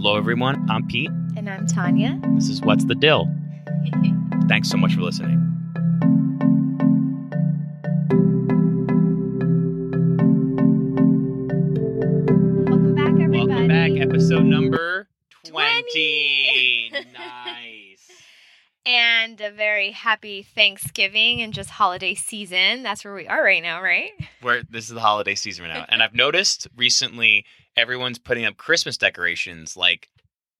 Hello, 0.00 0.16
everyone. 0.16 0.64
I'm 0.70 0.86
Pete. 0.86 1.10
And 1.36 1.50
I'm 1.50 1.66
Tanya. 1.66 2.20
This 2.36 2.48
is 2.48 2.62
What's 2.62 2.84
the 2.84 2.94
Dill. 2.94 3.28
Thanks 4.48 4.70
so 4.70 4.76
much 4.76 4.94
for 4.94 5.00
listening. 5.00 5.40
Welcome 12.68 12.94
back, 12.94 13.08
everybody. 13.08 13.46
Welcome 13.48 13.66
back, 13.66 13.90
episode 14.00 14.44
number 14.44 15.08
20. 15.44 16.90
20. 16.92 17.06
nice. 17.12 18.08
And 18.86 19.40
a 19.40 19.50
very 19.50 19.90
happy 19.90 20.44
Thanksgiving 20.44 21.42
and 21.42 21.52
just 21.52 21.70
holiday 21.70 22.14
season. 22.14 22.84
That's 22.84 23.04
where 23.04 23.14
we 23.14 23.26
are 23.26 23.42
right 23.42 23.64
now, 23.64 23.82
right? 23.82 24.12
Where 24.42 24.62
this 24.62 24.84
is 24.84 24.94
the 24.94 25.00
holiday 25.00 25.34
season 25.34 25.64
right 25.64 25.74
now. 25.74 25.86
And 25.88 26.04
I've 26.04 26.14
noticed 26.14 26.68
recently 26.76 27.44
everyone's 27.78 28.18
putting 28.18 28.44
up 28.44 28.56
Christmas 28.56 28.96
decorations 28.96 29.76
like 29.76 30.08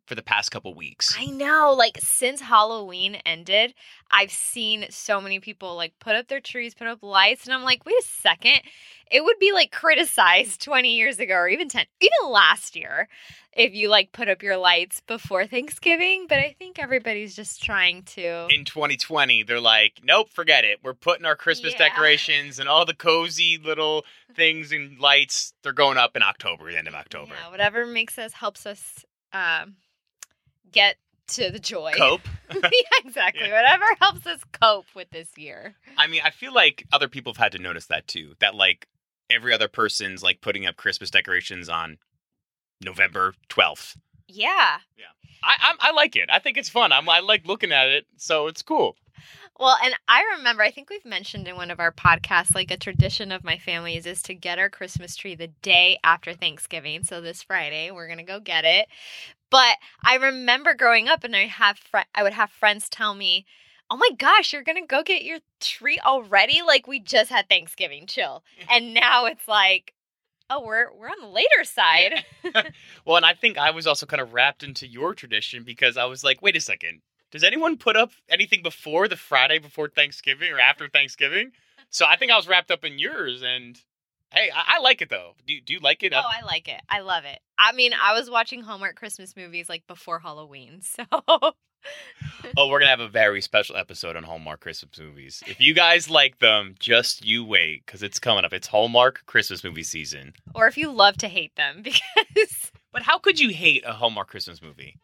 for 0.08 0.14
the 0.14 0.22
past 0.22 0.50
couple 0.50 0.74
weeks. 0.74 1.14
I 1.18 1.26
know. 1.26 1.74
Like 1.76 1.98
since 2.00 2.40
Halloween 2.40 3.16
ended, 3.26 3.74
I've 4.10 4.32
seen 4.32 4.86
so 4.90 5.20
many 5.20 5.38
people 5.38 5.76
like 5.76 5.92
put 6.00 6.16
up 6.16 6.28
their 6.28 6.40
trees, 6.40 6.74
put 6.74 6.86
up 6.86 7.02
lights, 7.02 7.44
and 7.44 7.54
I'm 7.54 7.62
like, 7.62 7.84
wait 7.86 7.94
a 8.00 8.04
second. 8.04 8.62
It 9.10 9.22
would 9.24 9.38
be 9.38 9.52
like 9.52 9.70
criticized 9.70 10.62
20 10.64 10.94
years 10.96 11.18
ago 11.18 11.34
or 11.34 11.48
even 11.48 11.68
10, 11.68 11.84
even 12.00 12.32
last 12.32 12.74
year 12.74 13.08
if 13.52 13.74
you 13.74 13.88
like 13.88 14.12
put 14.12 14.28
up 14.28 14.42
your 14.42 14.56
lights 14.56 15.00
before 15.06 15.46
Thanksgiving. 15.46 16.26
But 16.28 16.38
I 16.38 16.54
think 16.58 16.78
everybody's 16.78 17.34
just 17.36 17.62
trying 17.62 18.02
to. 18.14 18.46
in 18.50 18.64
2020 18.64 19.42
they're 19.42 19.60
like 19.60 20.00
nope 20.02 20.28
forget 20.30 20.64
it 20.64 20.78
we're 20.82 20.94
putting 20.94 21.26
our 21.26 21.36
christmas 21.36 21.72
Yeah. 21.72 21.88
decorations 21.88 22.58
and 22.58 22.68
all 22.68 22.84
the 22.86 22.94
cozy 22.94 23.58
little 23.62 24.04
things 24.34 24.72
and 24.72 24.98
lights 24.98 25.52
they're 25.62 25.72
going 25.72 25.98
up 25.98 26.16
in 26.16 26.22
october 26.22 26.70
the 26.70 26.78
end 26.78 26.88
of 26.88 26.94
october 26.94 27.34
Yeah, 27.34 27.50
whatever 27.50 27.84
makes 27.86 28.18
us 28.18 28.32
helps 28.32 28.64
us 28.66 29.04
um, 29.32 29.76
get 30.72 30.96
to 31.28 31.50
the 31.50 31.58
joy. 31.58 31.92
cope 31.96 32.22
yeah, 32.54 32.60
exactly. 33.04 33.48
Yeah. 33.48 33.60
Whatever 33.60 33.84
helps 34.00 34.26
us 34.26 34.40
cope 34.62 34.86
with 34.94 35.10
this 35.10 35.28
year. 35.36 35.74
i 35.98 36.06
mean 36.06 36.22
i 36.24 36.30
feel 36.30 36.52
like 36.54 36.84
other 36.92 37.08
people 37.08 37.32
have 37.34 37.36
had 37.42 37.52
to 37.52 37.58
notice 37.58 37.86
that 37.86 38.06
too 38.06 38.34
that 38.40 38.54
like 38.54 38.88
every 39.30 39.52
other 39.52 39.68
person's 39.68 40.22
like 40.22 40.40
putting 40.40 40.64
up 40.64 40.76
christmas 40.76 41.10
decorations 41.10 41.68
on 41.68 41.98
november 42.82 43.34
12th 43.50 43.96
Yeah. 44.26 44.78
i 45.42 45.54
i, 45.60 45.74
I 45.88 45.92
like 45.92 46.16
it 46.16 46.30
i 46.32 46.38
think 46.38 46.56
it's 46.56 46.68
fun 46.70 46.92
I'm, 46.92 47.08
i 47.08 47.20
like 47.20 47.46
looking 47.46 47.72
at 47.72 47.88
it 47.88 48.06
so 48.16 48.46
it's 48.46 48.62
cool 48.62 48.96
Well, 49.58 49.76
and 49.82 49.94
I 50.06 50.22
remember, 50.36 50.62
I 50.62 50.70
think 50.70 50.88
we've 50.88 51.04
mentioned 51.04 51.48
in 51.48 51.56
one 51.56 51.72
of 51.72 51.80
our 51.80 51.90
podcasts, 51.90 52.54
like 52.54 52.70
a 52.70 52.76
tradition 52.76 53.32
of 53.32 53.42
my 53.42 53.58
family's 53.58 54.06
is 54.06 54.22
to 54.22 54.34
get 54.34 54.58
our 54.58 54.70
Christmas 54.70 55.16
tree 55.16 55.34
the 55.34 55.48
day 55.62 55.98
after 56.04 56.32
Thanksgiving. 56.32 57.02
So 57.02 57.20
this 57.20 57.42
Friday, 57.42 57.90
we're 57.90 58.06
gonna 58.08 58.22
go 58.22 58.38
get 58.38 58.64
it. 58.64 58.86
But 59.50 59.76
I 60.04 60.16
remember 60.16 60.74
growing 60.74 61.08
up, 61.08 61.24
and 61.24 61.34
I 61.34 61.46
have 61.46 61.78
fr- 61.78 61.98
I 62.14 62.22
would 62.22 62.34
have 62.34 62.50
friends 62.50 62.88
tell 62.88 63.14
me, 63.14 63.46
"Oh 63.90 63.96
my 63.96 64.10
gosh, 64.16 64.52
you're 64.52 64.62
gonna 64.62 64.86
go 64.86 65.02
get 65.02 65.24
your 65.24 65.40
tree 65.60 65.98
already? 66.04 66.62
Like 66.62 66.86
we 66.86 67.00
just 67.00 67.30
had 67.30 67.48
Thanksgiving, 67.48 68.06
chill." 68.06 68.44
and 68.70 68.94
now 68.94 69.26
it's 69.26 69.48
like, 69.48 69.92
"Oh, 70.48 70.64
we're 70.64 70.92
we're 70.94 71.08
on 71.08 71.20
the 71.20 71.26
later 71.28 71.64
side." 71.64 72.24
well 73.04 73.16
and 73.16 73.26
i 73.26 73.34
think 73.34 73.58
i 73.58 73.70
was 73.70 73.86
also 73.86 74.06
kind 74.06 74.20
of 74.22 74.32
wrapped 74.32 74.62
into 74.62 74.86
your 74.86 75.14
tradition 75.14 75.64
because 75.64 75.96
i 75.96 76.04
was 76.04 76.24
like 76.24 76.40
wait 76.40 76.56
a 76.56 76.60
second 76.60 77.00
does 77.30 77.44
anyone 77.44 77.76
put 77.76 77.96
up 77.96 78.10
anything 78.28 78.62
before 78.62 79.08
the 79.08 79.16
friday 79.16 79.58
before 79.58 79.88
thanksgiving 79.88 80.52
or 80.52 80.60
after 80.60 80.88
thanksgiving? 80.88 81.52
So 81.90 82.06
i 82.06 82.16
think 82.16 82.32
i 82.32 82.36
was 82.36 82.48
wrapped 82.48 82.70
up 82.70 82.84
in 82.84 82.98
yours 82.98 83.42
and 83.42 83.80
hey 84.30 84.50
i, 84.54 84.76
I 84.76 84.80
like 84.80 85.02
it 85.02 85.10
though. 85.10 85.32
Do, 85.46 85.60
do 85.60 85.72
you 85.72 85.80
like 85.80 86.02
it? 86.02 86.12
Oh, 86.14 86.22
I 86.22 86.44
like 86.44 86.68
it. 86.68 86.80
I 86.88 87.00
love 87.00 87.24
it. 87.24 87.40
I 87.58 87.72
mean, 87.72 87.92
I 88.00 88.14
was 88.14 88.30
watching 88.30 88.62
Hallmark 88.62 88.96
Christmas 88.96 89.36
movies 89.36 89.68
like 89.68 89.86
before 89.86 90.20
Halloween, 90.20 90.80
so 90.82 91.04
oh 92.56 92.68
we're 92.68 92.78
gonna 92.78 92.90
have 92.90 93.00
a 93.00 93.08
very 93.08 93.40
special 93.40 93.76
episode 93.76 94.16
on 94.16 94.22
hallmark 94.22 94.60
christmas 94.60 94.98
movies. 94.98 95.42
If 95.46 95.60
you 95.60 95.74
guys 95.74 96.10
like 96.10 96.38
them 96.38 96.74
just 96.78 97.24
you 97.24 97.44
wait 97.44 97.84
because 97.86 98.02
it's 98.02 98.18
coming 98.18 98.44
up. 98.44 98.52
It's 98.52 98.66
hallmark 98.66 99.24
christmas 99.26 99.64
movie 99.64 99.82
season. 99.82 100.32
Or 100.54 100.66
if 100.66 100.76
you 100.76 100.90
love 100.90 101.16
to 101.18 101.28
hate 101.28 101.54
them 101.56 101.82
because 101.82 102.72
but 102.92 103.02
how 103.02 103.18
could 103.18 103.38
you 103.38 103.50
hate 103.50 103.84
a 103.86 103.92
hallmark 103.92 104.28
christmas 104.28 104.62
movie 104.62 104.96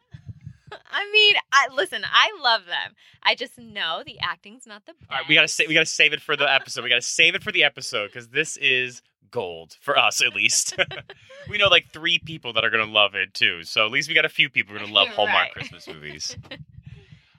I 0.97 1.11
mean, 1.11 1.35
I 1.53 1.67
listen, 1.75 2.03
I 2.05 2.31
love 2.41 2.67
them. 2.67 2.95
I 3.23 3.35
just 3.35 3.59
know 3.59 4.03
the 4.07 4.19
acting's 4.21 4.67
not 4.67 4.87
the 4.87 4.93
best. 4.95 5.11
All 5.11 5.19
right, 5.19 5.29
we 5.29 5.35
gotta 5.35 5.49
sa- 5.49 5.65
we 5.67 5.75
gotta 5.75 5.87
save 5.87 6.13
it 6.13 6.21
for 6.21 6.37
the 6.37 6.51
episode. 6.51 6.85
We 6.85 6.89
gotta 6.91 7.03
save 7.21 7.35
it 7.35 7.43
for 7.43 7.51
the 7.53 7.65
episode 7.65 8.07
because 8.09 8.29
this 8.29 8.57
is 8.59 9.03
gold 9.31 9.77
for 9.81 9.99
us 9.99 10.21
at 10.23 10.33
least. 10.35 10.79
we 11.51 11.59
know 11.59 11.67
like 11.69 11.89
three 11.93 12.19
people 12.21 12.53
that 12.53 12.65
are 12.65 12.71
gonna 12.71 12.85
love 12.91 13.15
it 13.17 13.35
too, 13.35 13.65
so 13.65 13.85
at 13.85 13.91
least 13.93 14.09
we 14.09 14.15
got 14.15 14.25
a 14.25 14.29
few 14.29 14.49
people 14.49 14.73
who 14.73 14.77
are 14.77 14.85
gonna 14.85 14.95
love 14.95 15.09
Hallmark 15.17 15.35
Right. 15.47 15.53
Christmas 15.53 15.89
movies. 15.89 16.37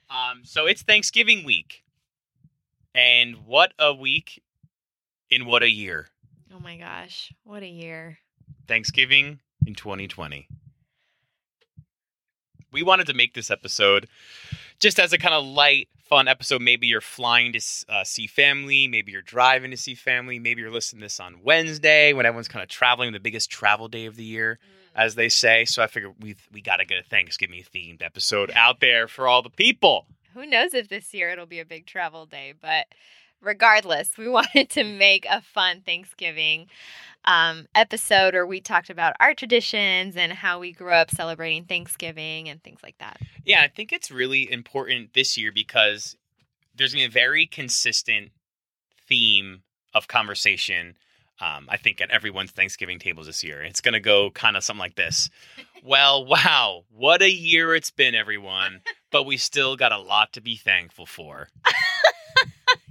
um, 0.10 0.42
so 0.44 0.66
it's 0.66 0.82
Thanksgiving 0.84 1.46
week, 1.46 1.84
and 2.94 3.46
what 3.46 3.74
a 3.80 3.94
week 3.94 4.44
in 5.30 5.46
what 5.46 5.64
a 5.64 5.70
year! 5.70 6.10
Oh 6.54 6.60
my 6.60 6.76
gosh, 6.78 7.32
what 7.46 7.64
a 7.64 7.68
year. 7.68 8.18
Thanksgiving 8.68 9.40
in 9.66 9.76
2020. 9.76 10.48
We 12.76 12.84
wanted 12.84 13.08
to 13.08 13.14
make 13.14 13.34
this 13.34 13.50
episode 13.50 14.10
just 14.80 15.00
as 15.00 15.14
a 15.14 15.18
kind 15.18 15.34
of 15.34 15.46
light, 15.46 15.88
fun 16.10 16.28
episode. 16.28 16.62
Maybe 16.62 16.88
you're 16.88 17.00
flying 17.00 17.54
to 17.54 17.62
uh, 17.88 18.04
see 18.04 18.28
family, 18.28 18.90
maybe 18.90 19.14
you're 19.14 19.22
driving 19.22 19.72
to 19.72 19.78
see 19.78 19.96
family, 19.96 20.40
maybe 20.40 20.60
you're 20.60 20.70
listening 20.70 21.00
to 21.00 21.06
this 21.06 21.22
on 21.22 21.40
Wednesday 21.42 22.12
when 22.12 22.26
everyone's 22.26 22.50
kind 22.50 22.62
of 22.62 22.68
traveling, 22.68 23.14
the 23.14 23.20
biggest 23.22 23.50
travel 23.50 23.88
day 23.88 24.08
of 24.08 24.18
the 24.18 24.26
year, 24.26 24.60
as 24.94 25.16
they 25.16 25.30
say. 25.30 25.64
So 25.64 25.84
I 25.84 25.88
figured 25.88 26.16
we 26.20 26.36
we 26.52 26.60
got 26.60 26.78
to 26.78 26.86
get 26.86 27.00
a 27.00 27.04
Thanksgiving 27.04 27.64
themed 27.74 28.04
episode 28.04 28.52
out 28.54 28.82
there 28.82 29.08
for 29.08 29.26
all 29.26 29.42
the 29.42 29.50
people. 29.50 30.08
Who 30.34 30.46
knows 30.46 30.74
if 30.74 30.90
this 30.90 31.14
year 31.14 31.30
it'll 31.30 31.46
be 31.46 31.62
a 31.62 31.66
big 31.66 31.86
travel 31.86 32.26
day, 32.26 32.56
but 32.60 32.88
regardless, 33.46 34.18
we 34.18 34.28
wanted 34.30 34.70
to 34.72 34.84
make 34.84 35.26
a 35.30 35.42
fun 35.42 35.82
Thanksgiving 35.86 36.68
um, 37.26 37.68
episode 37.74 38.34
where 38.34 38.46
we 38.46 38.62
talked 38.62 38.90
about 38.90 39.16
our 39.20 39.34
traditions 39.34 40.16
and 40.16 40.32
how 40.32 40.60
we 40.60 40.72
grew 40.72 40.92
up 40.92 41.12
celebrating 41.12 41.64
Thanksgiving 41.64 42.50
and 42.50 42.62
things 42.64 42.82
like 42.84 42.98
that. 43.00 43.20
Yeah, 43.44 43.62
I 43.62 43.68
think 43.68 43.92
it's 43.92 44.12
really 44.12 44.52
important 44.52 45.14
this 45.14 45.38
year 45.38 45.52
because 45.52 46.16
there's 46.76 46.94
going 46.94 47.06
to 47.06 47.12
be 47.12 47.20
a 47.20 47.22
very 47.22 47.46
consistent 47.48 48.32
theme 49.08 49.64
of 49.94 50.08
conversation. 50.08 50.96
Um, 51.42 51.68
I 51.68 51.78
think 51.78 52.00
at 52.00 52.12
everyone's 52.12 52.52
Thanksgiving 52.52 53.00
tables 53.00 53.26
this 53.26 53.44
year, 53.44 53.62
it's 53.62 53.82
going 53.82 53.94
to 53.94 54.00
go 54.00 54.30
kind 54.32 54.56
of 54.56 54.64
something 54.64 54.80
like 54.80 54.96
this. 54.96 55.30
well, 55.84 56.26
wow, 56.28 56.84
what 56.90 57.22
a 57.22 57.30
year 57.30 57.76
it's 57.76 57.92
been, 57.92 58.16
everyone! 58.16 58.82
But 59.12 59.24
we 59.24 59.38
still 59.38 59.76
got 59.76 59.92
a 59.92 59.98
lot 59.98 60.34
to 60.34 60.42
be 60.42 60.56
thankful 60.56 61.06
for. 61.06 61.50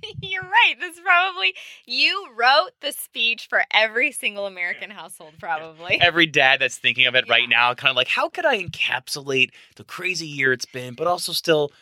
You're 0.23 0.43
right. 0.43 0.75
This 0.79 0.99
probably 1.01 1.55
you 1.87 2.29
wrote 2.37 2.71
the 2.81 2.93
speech 2.93 3.47
for 3.49 3.63
every 3.73 4.13
single 4.13 4.47
American 4.47 4.91
household, 4.91 5.35
probably. 5.39 5.99
Every 6.01 6.27
dad 6.27 6.61
that's 6.61 6.79
thinking 6.79 7.07
of 7.07 7.15
it 7.15 7.25
Yeah. 7.27 7.33
right 7.33 7.49
now, 7.49 7.75
kind 7.75 7.91
of 7.91 7.97
like, 7.97 8.09
how 8.09 8.29
could 8.29 8.45
I 8.47 8.63
encapsulate 8.63 9.51
the 9.77 9.85
crazy 9.85 10.27
year 10.27 10.53
it's 10.53 10.67
been, 10.67 10.95
but 10.95 11.07
also 11.07 11.33
still 11.33 11.73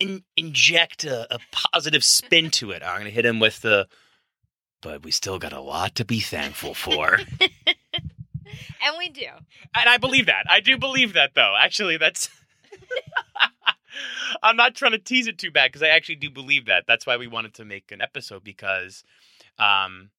in- 0.00 0.24
inject 0.36 1.04
a, 1.04 1.32
a 1.34 1.38
positive 1.50 2.04
spin 2.04 2.50
to 2.52 2.70
it? 2.70 2.82
I'm 2.84 2.94
going 2.94 3.04
to 3.04 3.10
hit 3.10 3.24
him 3.26 3.40
with 3.40 3.60
the, 3.62 3.86
but 4.80 5.02
we 5.04 5.10
still 5.10 5.38
got 5.38 5.52
a 5.52 5.60
lot 5.60 5.94
to 5.96 6.04
be 6.04 6.20
thankful 6.20 6.74
for. 6.74 7.18
And 8.84 8.96
we 8.98 9.08
do. 9.08 9.26
And 9.76 9.88
I 9.88 9.96
believe 9.96 10.26
that. 10.26 10.44
I 10.50 10.58
do 10.60 10.76
believe 10.76 11.12
that, 11.14 11.34
though. 11.34 11.54
Actually, 11.58 11.96
that's. 11.98 12.28
I'm 14.42 14.56
not 14.56 14.74
trying 14.74 14.92
to 14.92 14.98
tease 14.98 15.26
it 15.26 15.38
too 15.38 15.50
bad 15.50 15.68
because 15.68 15.82
I 15.82 15.88
actually 15.88 16.16
do 16.16 16.30
believe 16.30 16.66
that. 16.66 16.84
That's 16.86 17.06
why 17.06 17.16
we 17.16 17.26
wanted 17.26 17.54
to 17.54 17.64
make 17.64 17.92
an 17.92 18.00
episode 18.00 18.44
because, 18.44 19.04
um, 19.58 20.10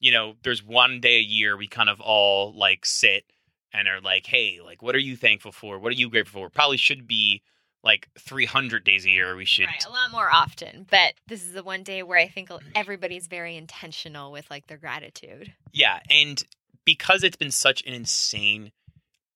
you 0.00 0.12
know, 0.12 0.34
there's 0.42 0.62
one 0.62 1.00
day 1.00 1.16
a 1.16 1.22
year 1.22 1.56
we 1.56 1.66
kind 1.66 1.88
of 1.88 2.00
all 2.00 2.52
like 2.52 2.86
sit 2.86 3.24
and 3.72 3.88
are 3.88 4.00
like, 4.00 4.26
hey, 4.26 4.60
like, 4.64 4.82
what 4.82 4.94
are 4.94 5.00
you 5.00 5.16
thankful 5.16 5.52
for? 5.52 5.78
What 5.78 5.90
are 5.90 5.96
you 5.96 6.10
grateful 6.10 6.42
for? 6.42 6.50
Probably 6.50 6.76
should 6.76 7.06
be 7.06 7.42
like 7.84 8.08
300 8.18 8.84
days 8.84 9.04
a 9.04 9.10
year. 9.10 9.36
We 9.36 9.44
should. 9.44 9.66
Right, 9.66 9.84
a 9.86 9.90
lot 9.90 10.10
more 10.10 10.30
often. 10.32 10.86
But 10.90 11.14
this 11.26 11.42
is 11.42 11.52
the 11.52 11.62
one 11.62 11.82
day 11.82 12.02
where 12.02 12.18
I 12.18 12.28
think 12.28 12.50
everybody's 12.74 13.26
very 13.26 13.56
intentional 13.56 14.32
with 14.32 14.50
like 14.50 14.66
their 14.66 14.78
gratitude. 14.78 15.52
Yeah, 15.72 16.00
and 16.10 16.42
because 16.84 17.22
it's 17.22 17.36
been 17.36 17.50
such 17.50 17.84
an 17.86 17.94
insane, 17.94 18.72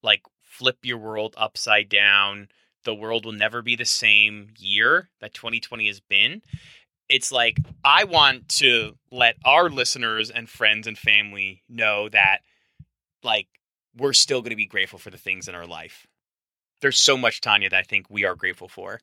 like 0.03 0.23
flip 0.43 0.79
your 0.83 0.99
world 0.99 1.35
upside 1.37 1.89
down, 1.89 2.49
the 2.85 2.95
world 2.95 3.25
will 3.25 3.33
never 3.33 3.63
be 3.63 3.77
the 3.77 3.85
same 3.85 4.49
year 4.59 5.09
that 5.21 5.35
2020 5.35 5.87
has 5.87 6.01
been. 6.01 6.43
It's 7.09 7.33
like 7.33 7.59
I 7.85 8.05
want 8.05 8.49
to 8.61 8.97
let 9.11 9.37
our 9.45 9.69
listeners 9.69 10.31
and 10.31 10.49
friends 10.49 10.87
and 10.87 10.97
family 10.97 11.63
know 11.69 12.09
that 12.09 12.39
like 13.23 13.49
we're 13.97 14.13
still 14.13 14.41
going 14.41 14.51
to 14.51 14.57
be 14.57 14.67
grateful 14.67 14.99
for 14.99 15.11
the 15.11 15.19
things 15.19 15.49
in 15.49 15.55
our 15.55 15.67
life. 15.67 16.07
There's 16.81 16.99
so 16.99 17.17
much 17.17 17.41
Tanya 17.41 17.71
that 17.71 17.79
I 17.79 17.83
think 17.83 18.07
we 18.09 18.25
are 18.25 18.35
grateful 18.35 18.69
for. 18.69 19.01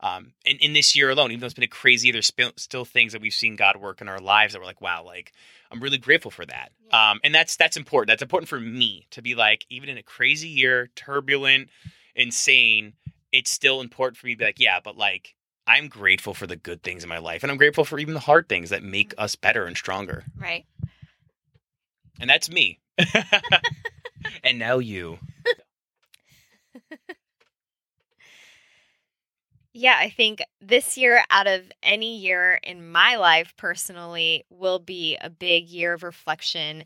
Um, 0.00 0.32
in, 0.44 0.58
in 0.58 0.72
this 0.74 0.94
year 0.94 1.10
alone, 1.10 1.32
even 1.32 1.40
though 1.40 1.46
it's 1.46 1.54
been 1.54 1.64
a 1.64 1.68
crazy, 1.68 2.12
there's 2.12 2.32
still 2.56 2.84
things 2.84 3.12
that 3.12 3.20
we've 3.20 3.34
seen 3.34 3.56
God 3.56 3.76
work 3.76 4.00
in 4.00 4.08
our 4.08 4.20
lives 4.20 4.52
that 4.52 4.60
we're 4.60 4.66
like, 4.66 4.80
wow, 4.80 5.02
like 5.04 5.32
I'm 5.72 5.80
really 5.80 5.98
grateful 5.98 6.30
for 6.30 6.46
that. 6.46 6.70
Um, 6.92 7.18
and 7.24 7.34
that's 7.34 7.56
that's 7.56 7.76
important. 7.76 8.08
That's 8.08 8.22
important 8.22 8.48
for 8.48 8.60
me 8.60 9.06
to 9.10 9.22
be 9.22 9.34
like, 9.34 9.66
even 9.68 9.88
in 9.88 9.98
a 9.98 10.02
crazy 10.02 10.48
year, 10.48 10.88
turbulent, 10.94 11.70
insane, 12.14 12.94
it's 13.32 13.50
still 13.50 13.80
important 13.80 14.16
for 14.16 14.26
me 14.26 14.34
to 14.34 14.38
be 14.38 14.44
like, 14.44 14.60
yeah, 14.60 14.80
but 14.82 14.96
like 14.96 15.34
I'm 15.66 15.88
grateful 15.88 16.34
for 16.34 16.46
the 16.46 16.56
good 16.56 16.82
things 16.82 17.02
in 17.02 17.08
my 17.08 17.18
life, 17.18 17.42
and 17.42 17.52
I'm 17.52 17.58
grateful 17.58 17.84
for 17.84 17.98
even 17.98 18.14
the 18.14 18.20
hard 18.20 18.48
things 18.48 18.70
that 18.70 18.82
make 18.82 19.14
us 19.18 19.36
better 19.36 19.66
and 19.66 19.76
stronger. 19.76 20.24
Right. 20.36 20.64
And 22.20 22.28
that's 22.28 22.50
me. 22.50 22.80
and 24.42 24.58
now 24.58 24.78
you. 24.78 25.18
Yeah, 29.74 29.96
I 29.96 30.10
think 30.10 30.42
this 30.60 30.98
year, 30.98 31.22
out 31.30 31.46
of 31.46 31.70
any 31.84 32.18
year 32.18 32.58
in 32.64 32.90
my 32.90 33.14
life 33.14 33.54
personally, 33.56 34.44
will 34.50 34.80
be 34.80 35.16
a 35.20 35.30
big 35.30 35.68
year 35.68 35.92
of 35.92 36.02
reflection, 36.02 36.82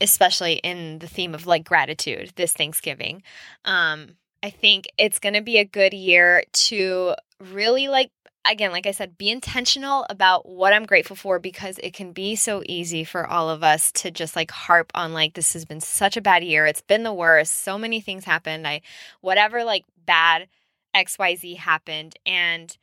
especially 0.00 0.54
in 0.54 0.98
the 0.98 1.06
theme 1.06 1.32
of 1.32 1.46
like 1.46 1.62
gratitude 1.62 2.32
this 2.34 2.52
Thanksgiving. 2.52 3.22
Um, 3.64 4.16
I 4.42 4.50
think 4.50 4.86
it's 4.98 5.18
going 5.18 5.34
to 5.34 5.40
be 5.40 5.58
a 5.58 5.64
good 5.64 5.92
year 5.92 6.44
to 6.52 7.14
really 7.40 7.88
like 7.88 8.10
again, 8.48 8.72
like 8.72 8.86
I 8.86 8.92
said, 8.92 9.18
be 9.18 9.30
intentional 9.30 10.06
about 10.08 10.48
what 10.48 10.72
I'm 10.72 10.86
grateful 10.86 11.16
for 11.16 11.38
because 11.38 11.78
it 11.82 11.92
can 11.92 12.12
be 12.12 12.34
so 12.34 12.62
easy 12.66 13.04
for 13.04 13.26
all 13.26 13.50
of 13.50 13.62
us 13.62 13.92
to 13.92 14.10
just 14.10 14.36
like 14.36 14.50
harp 14.50 14.90
on 14.94 15.12
like 15.12 15.34
this 15.34 15.52
has 15.52 15.64
been 15.64 15.80
such 15.80 16.16
a 16.16 16.22
bad 16.22 16.42
year. 16.42 16.64
It's 16.66 16.80
been 16.80 17.02
the 17.02 17.12
worst. 17.12 17.62
So 17.62 17.76
many 17.76 18.00
things 18.00 18.24
happened. 18.24 18.66
I 18.66 18.80
whatever 19.20 19.64
like 19.64 19.84
bad 20.06 20.48
XYZ 20.94 21.58
happened 21.58 22.14
and 22.24 22.76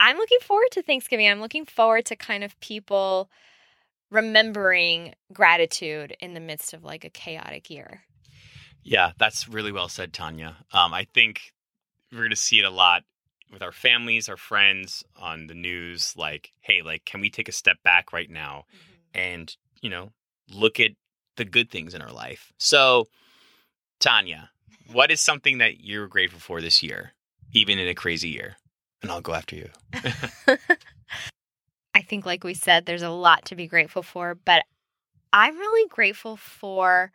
I'm 0.00 0.16
looking 0.16 0.38
forward 0.40 0.68
to 0.72 0.82
Thanksgiving. 0.82 1.28
I'm 1.28 1.40
looking 1.40 1.64
forward 1.64 2.04
to 2.06 2.16
kind 2.16 2.44
of 2.44 2.58
people 2.60 3.30
remembering 4.10 5.14
gratitude 5.32 6.16
in 6.20 6.34
the 6.34 6.40
midst 6.40 6.72
of 6.72 6.84
like 6.84 7.04
a 7.04 7.10
chaotic 7.10 7.68
year. 7.68 8.02
Yeah, 8.88 9.12
that's 9.18 9.46
really 9.46 9.70
well 9.70 9.90
said, 9.90 10.14
Tanya. 10.14 10.56
Um, 10.72 10.94
I 10.94 11.06
think 11.12 11.52
we're 12.10 12.20
going 12.20 12.30
to 12.30 12.36
see 12.36 12.58
it 12.58 12.64
a 12.64 12.70
lot 12.70 13.02
with 13.52 13.62
our 13.62 13.70
families, 13.70 14.30
our 14.30 14.38
friends 14.38 15.04
on 15.14 15.46
the 15.46 15.54
news. 15.54 16.14
Like, 16.16 16.52
hey, 16.62 16.80
like, 16.80 17.04
can 17.04 17.20
we 17.20 17.28
take 17.28 17.50
a 17.50 17.52
step 17.52 17.76
back 17.84 18.14
right 18.14 18.30
now 18.30 18.64
mm-hmm. 18.74 19.20
and, 19.20 19.56
you 19.82 19.90
know, 19.90 20.12
look 20.50 20.80
at 20.80 20.92
the 21.36 21.44
good 21.44 21.70
things 21.70 21.92
in 21.92 22.00
our 22.00 22.10
life? 22.10 22.50
So, 22.56 23.08
Tanya, 24.00 24.48
what 24.90 25.10
is 25.10 25.20
something 25.20 25.58
that 25.58 25.84
you're 25.84 26.08
grateful 26.08 26.40
for 26.40 26.62
this 26.62 26.82
year, 26.82 27.12
even 27.52 27.78
in 27.78 27.88
a 27.88 27.94
crazy 27.94 28.30
year? 28.30 28.56
And 29.02 29.10
I'll 29.10 29.20
go 29.20 29.34
after 29.34 29.54
you. 29.54 29.68
I 31.94 32.00
think, 32.00 32.24
like 32.24 32.42
we 32.42 32.54
said, 32.54 32.86
there's 32.86 33.02
a 33.02 33.10
lot 33.10 33.44
to 33.46 33.54
be 33.54 33.66
grateful 33.66 34.02
for, 34.02 34.34
but 34.34 34.64
I'm 35.30 35.58
really 35.58 35.86
grateful 35.90 36.38
for 36.38 37.12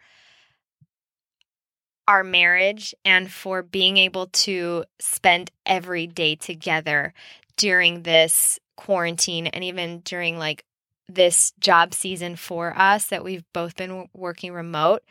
our 2.08 2.24
marriage 2.24 2.94
and 3.06 3.32
for 3.32 3.62
being 3.62 3.98
able 3.98 4.28
to 4.28 4.84
spend 5.00 5.52
every 5.66 6.08
day 6.08 6.36
together 6.36 7.14
during 7.58 8.04
this 8.04 8.60
quarantine 8.76 9.48
and 9.48 9.64
even 9.64 10.00
during 10.00 10.38
like 10.38 10.66
this 11.08 11.54
job 11.60 11.94
season 11.94 12.36
for 12.36 12.78
us 12.78 13.08
that 13.08 13.24
we've 13.24 13.44
both 13.54 13.76
been 13.76 14.08
working 14.14 14.54
remote. 14.54 15.04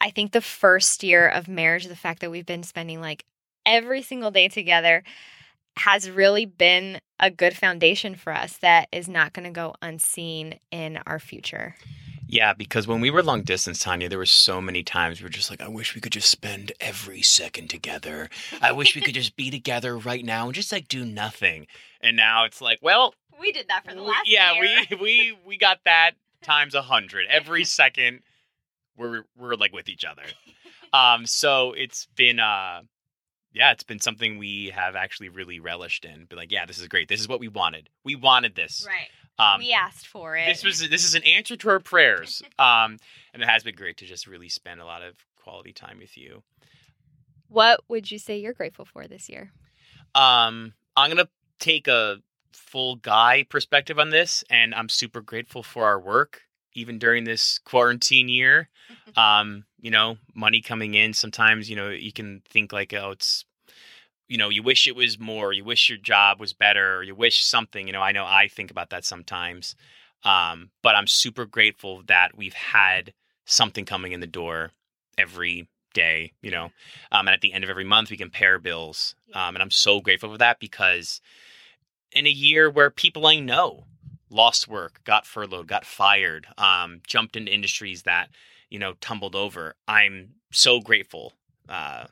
I 0.00 0.10
think 0.10 0.32
the 0.32 0.40
first 0.40 1.02
year 1.02 1.28
of 1.28 1.48
marriage, 1.48 1.86
the 1.86 1.96
fact 1.96 2.20
that 2.20 2.30
we've 2.30 2.46
been 2.46 2.62
spending 2.62 3.00
like 3.00 3.24
every 3.66 4.02
single 4.02 4.30
day 4.30 4.48
together 4.48 5.02
has 5.76 6.10
really 6.10 6.44
been 6.44 7.00
a 7.20 7.30
good 7.30 7.56
foundation 7.56 8.14
for 8.14 8.32
us 8.32 8.58
that 8.58 8.88
is 8.92 9.08
not 9.08 9.32
going 9.32 9.44
to 9.44 9.50
go 9.50 9.74
unseen 9.80 10.58
in 10.70 10.98
our 11.06 11.18
future. 11.18 11.76
Yeah, 12.30 12.52
because 12.52 12.86
when 12.86 13.00
we 13.00 13.10
were 13.10 13.22
long 13.22 13.40
distance, 13.40 13.78
Tanya, 13.78 14.08
there 14.08 14.18
were 14.18 14.26
so 14.26 14.60
many 14.60 14.82
times 14.82 15.18
we 15.18 15.24
were 15.24 15.30
just 15.30 15.48
like, 15.48 15.62
I 15.62 15.68
wish 15.68 15.94
we 15.94 16.02
could 16.02 16.12
just 16.12 16.30
spend 16.30 16.72
every 16.78 17.22
second 17.22 17.70
together. 17.70 18.28
I 18.60 18.70
wish 18.72 18.94
we 18.94 19.00
could 19.00 19.14
just 19.14 19.34
be 19.34 19.50
together 19.50 19.96
right 19.96 20.22
now 20.22 20.44
and 20.44 20.54
just 20.54 20.70
like 20.70 20.88
do 20.88 21.06
nothing. 21.06 21.66
And 22.02 22.18
now 22.18 22.44
it's 22.44 22.60
like, 22.60 22.80
well, 22.82 23.14
we 23.40 23.50
did 23.50 23.68
that 23.68 23.86
for 23.86 23.94
the 23.94 24.02
last 24.02 24.28
yeah, 24.28 24.52
year. 24.52 24.84
we 24.90 24.96
we 25.00 25.38
we 25.46 25.56
got 25.56 25.78
that 25.84 26.12
times 26.42 26.74
a 26.74 26.82
hundred 26.82 27.26
every 27.30 27.64
second. 27.64 28.20
We're 28.96 29.24
we're 29.34 29.54
like 29.54 29.72
with 29.72 29.88
each 29.88 30.04
other. 30.04 30.24
Um, 30.92 31.24
so 31.24 31.72
it's 31.72 32.08
been 32.14 32.40
uh, 32.40 32.82
yeah, 33.52 33.72
it's 33.72 33.84
been 33.84 34.00
something 34.00 34.38
we 34.38 34.70
have 34.74 34.96
actually 34.96 35.30
really 35.30 35.60
relished 35.60 36.04
in. 36.04 36.26
But 36.28 36.36
like, 36.36 36.52
yeah, 36.52 36.66
this 36.66 36.78
is 36.78 36.88
great. 36.88 37.08
This 37.08 37.20
is 37.20 37.28
what 37.28 37.40
we 37.40 37.48
wanted. 37.48 37.88
We 38.04 38.16
wanted 38.16 38.54
this. 38.54 38.84
Right. 38.86 39.08
Um, 39.38 39.60
we 39.60 39.72
asked 39.72 40.06
for 40.08 40.36
it. 40.36 40.46
This 40.46 40.64
was 40.64 40.88
this 40.88 41.04
is 41.04 41.14
an 41.14 41.22
answer 41.22 41.56
to 41.56 41.68
our 41.70 41.80
prayers, 41.80 42.42
um, 42.58 42.98
and 43.32 43.42
it 43.42 43.48
has 43.48 43.62
been 43.62 43.74
great 43.74 43.96
to 43.98 44.06
just 44.06 44.26
really 44.26 44.48
spend 44.48 44.80
a 44.80 44.84
lot 44.84 45.02
of 45.02 45.14
quality 45.42 45.72
time 45.72 45.98
with 45.98 46.16
you. 46.16 46.42
What 47.48 47.80
would 47.88 48.10
you 48.10 48.18
say 48.18 48.38
you're 48.38 48.52
grateful 48.52 48.84
for 48.84 49.06
this 49.06 49.28
year? 49.28 49.52
Um, 50.14 50.74
I'm 50.96 51.10
gonna 51.10 51.28
take 51.60 51.88
a 51.88 52.18
full 52.52 52.96
guy 52.96 53.44
perspective 53.48 53.98
on 53.98 54.10
this, 54.10 54.44
and 54.50 54.74
I'm 54.74 54.88
super 54.88 55.20
grateful 55.20 55.62
for 55.62 55.84
our 55.84 56.00
work, 56.00 56.42
even 56.74 56.98
during 56.98 57.24
this 57.24 57.58
quarantine 57.60 58.28
year. 58.28 58.68
um, 59.16 59.64
you 59.80 59.90
know, 59.90 60.16
money 60.34 60.60
coming 60.60 60.94
in. 60.94 61.12
Sometimes 61.12 61.70
you 61.70 61.76
know 61.76 61.90
you 61.90 62.12
can 62.12 62.42
think 62.48 62.72
like, 62.72 62.92
oh, 62.92 63.12
it's 63.12 63.44
you 64.28 64.36
know, 64.36 64.50
you 64.50 64.62
wish 64.62 64.86
it 64.86 64.94
was 64.94 65.18
more, 65.18 65.52
you 65.52 65.64
wish 65.64 65.88
your 65.88 65.98
job 65.98 66.38
was 66.38 66.52
better, 66.52 67.02
you 67.02 67.14
wish 67.14 67.44
something, 67.44 67.86
you 67.86 67.92
know, 67.92 68.02
I 68.02 68.12
know 68.12 68.24
I 68.24 68.48
think 68.48 68.70
about 68.70 68.90
that 68.90 69.04
sometimes. 69.04 69.74
Um, 70.24 70.70
but 70.82 70.94
I'm 70.94 71.06
super 71.06 71.46
grateful 71.46 72.02
that 72.06 72.36
we've 72.36 72.54
had 72.54 73.12
something 73.46 73.84
coming 73.84 74.12
in 74.12 74.20
the 74.20 74.26
door 74.26 74.72
every 75.16 75.68
day, 75.94 76.32
you 76.42 76.50
know, 76.50 76.70
um, 77.10 77.26
and 77.26 77.30
at 77.30 77.40
the 77.40 77.52
end 77.52 77.64
of 77.64 77.70
every 77.70 77.84
month 77.84 78.10
we 78.10 78.16
compare 78.16 78.58
bills. 78.58 79.14
Um, 79.34 79.56
and 79.56 79.62
I'm 79.62 79.70
so 79.70 80.00
grateful 80.00 80.30
for 80.32 80.38
that 80.38 80.60
because 80.60 81.20
in 82.12 82.26
a 82.26 82.30
year 82.30 82.68
where 82.70 82.90
people 82.90 83.26
I 83.26 83.38
know 83.38 83.84
lost 84.30 84.68
work, 84.68 85.00
got 85.04 85.26
furloughed, 85.26 85.68
got 85.68 85.86
fired, 85.86 86.46
um, 86.58 87.00
jumped 87.06 87.36
into 87.36 87.52
industries 87.52 88.02
that, 88.02 88.28
you 88.68 88.78
know, 88.78 88.94
tumbled 89.00 89.34
over, 89.34 89.74
I'm 89.86 90.34
so 90.50 90.80
grateful 90.80 91.32
uh, 91.68 92.06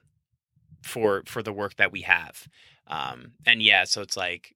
for 0.87 1.23
for 1.27 1.43
the 1.43 1.53
work 1.53 1.77
that 1.77 1.93
we 1.93 2.03
have. 2.03 2.49
Um, 2.87 3.33
and 3.45 3.63
yeah, 3.63 3.85
so 3.85 4.01
it's 4.01 4.17
like, 4.17 4.55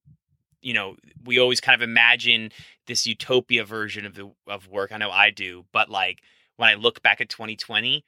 you 0.62 0.72
know, 0.72 0.96
we 1.24 1.38
always 1.38 1.60
kind 1.60 1.74
of 1.74 1.82
imagine 1.82 2.52
this 2.86 3.06
utopia 3.06 3.64
version 3.64 4.06
of 4.06 4.14
the 4.14 4.30
of 4.46 4.68
work. 4.68 4.92
I 4.92 4.98
know 4.98 5.10
I 5.10 5.30
do, 5.30 5.64
but 5.72 5.88
like 5.88 6.22
when 6.56 6.68
I 6.68 6.74
look 6.74 7.02
back 7.02 7.20
at 7.20 7.28
2020, 7.28 8.04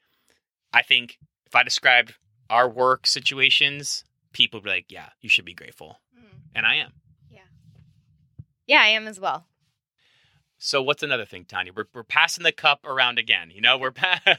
I 0.72 0.82
think 0.82 1.18
if 1.46 1.54
I 1.54 1.62
described 1.62 2.14
our 2.48 2.68
work 2.68 3.06
situations, 3.06 4.04
people 4.32 4.58
would 4.58 4.64
be 4.64 4.70
like, 4.70 4.86
"Yeah, 4.88 5.10
you 5.20 5.28
should 5.28 5.44
be 5.44 5.54
grateful," 5.54 6.00
mm. 6.18 6.38
and 6.54 6.66
I 6.66 6.76
am. 6.76 6.92
Yeah, 7.30 7.40
yeah, 8.66 8.82
I 8.82 8.88
am 8.88 9.06
as 9.06 9.18
well. 9.18 9.46
So 10.58 10.80
what's 10.80 11.02
another 11.02 11.24
thing, 11.24 11.44
Tanya? 11.44 11.72
We're 11.74 11.88
we're 11.92 12.04
passing 12.04 12.44
the 12.44 12.52
cup 12.52 12.86
around 12.86 13.18
again. 13.18 13.50
You 13.50 13.60
know, 13.60 13.76
we're 13.76 13.90
pa- 13.90 14.20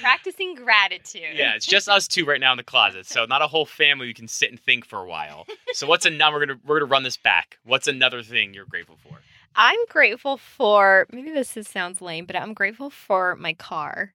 Practicing 0.00 0.54
gratitude. 0.54 1.34
Yeah, 1.34 1.54
it's 1.54 1.66
just 1.66 1.88
us 1.88 2.06
two 2.06 2.24
right 2.24 2.40
now 2.40 2.52
in 2.52 2.56
the 2.56 2.62
closet, 2.62 3.06
so 3.06 3.24
not 3.24 3.42
a 3.42 3.48
whole 3.48 3.66
family. 3.66 4.06
We 4.06 4.14
can 4.14 4.28
sit 4.28 4.50
and 4.50 4.60
think 4.60 4.84
for 4.84 4.98
a 5.00 5.06
while. 5.06 5.46
So 5.72 5.86
what's 5.86 6.06
another? 6.06 6.36
We're 6.36 6.46
gonna 6.46 6.60
we're 6.64 6.78
gonna 6.80 6.90
run 6.90 7.02
this 7.02 7.16
back. 7.16 7.58
What's 7.64 7.88
another 7.88 8.22
thing 8.22 8.54
you're 8.54 8.66
grateful 8.66 8.96
for? 9.02 9.18
I'm 9.56 9.78
grateful 9.88 10.36
for. 10.36 11.06
Maybe 11.12 11.30
this 11.30 11.56
is, 11.56 11.66
sounds 11.66 12.00
lame, 12.00 12.26
but 12.26 12.36
I'm 12.36 12.54
grateful 12.54 12.90
for 12.90 13.36
my 13.36 13.54
car. 13.54 14.14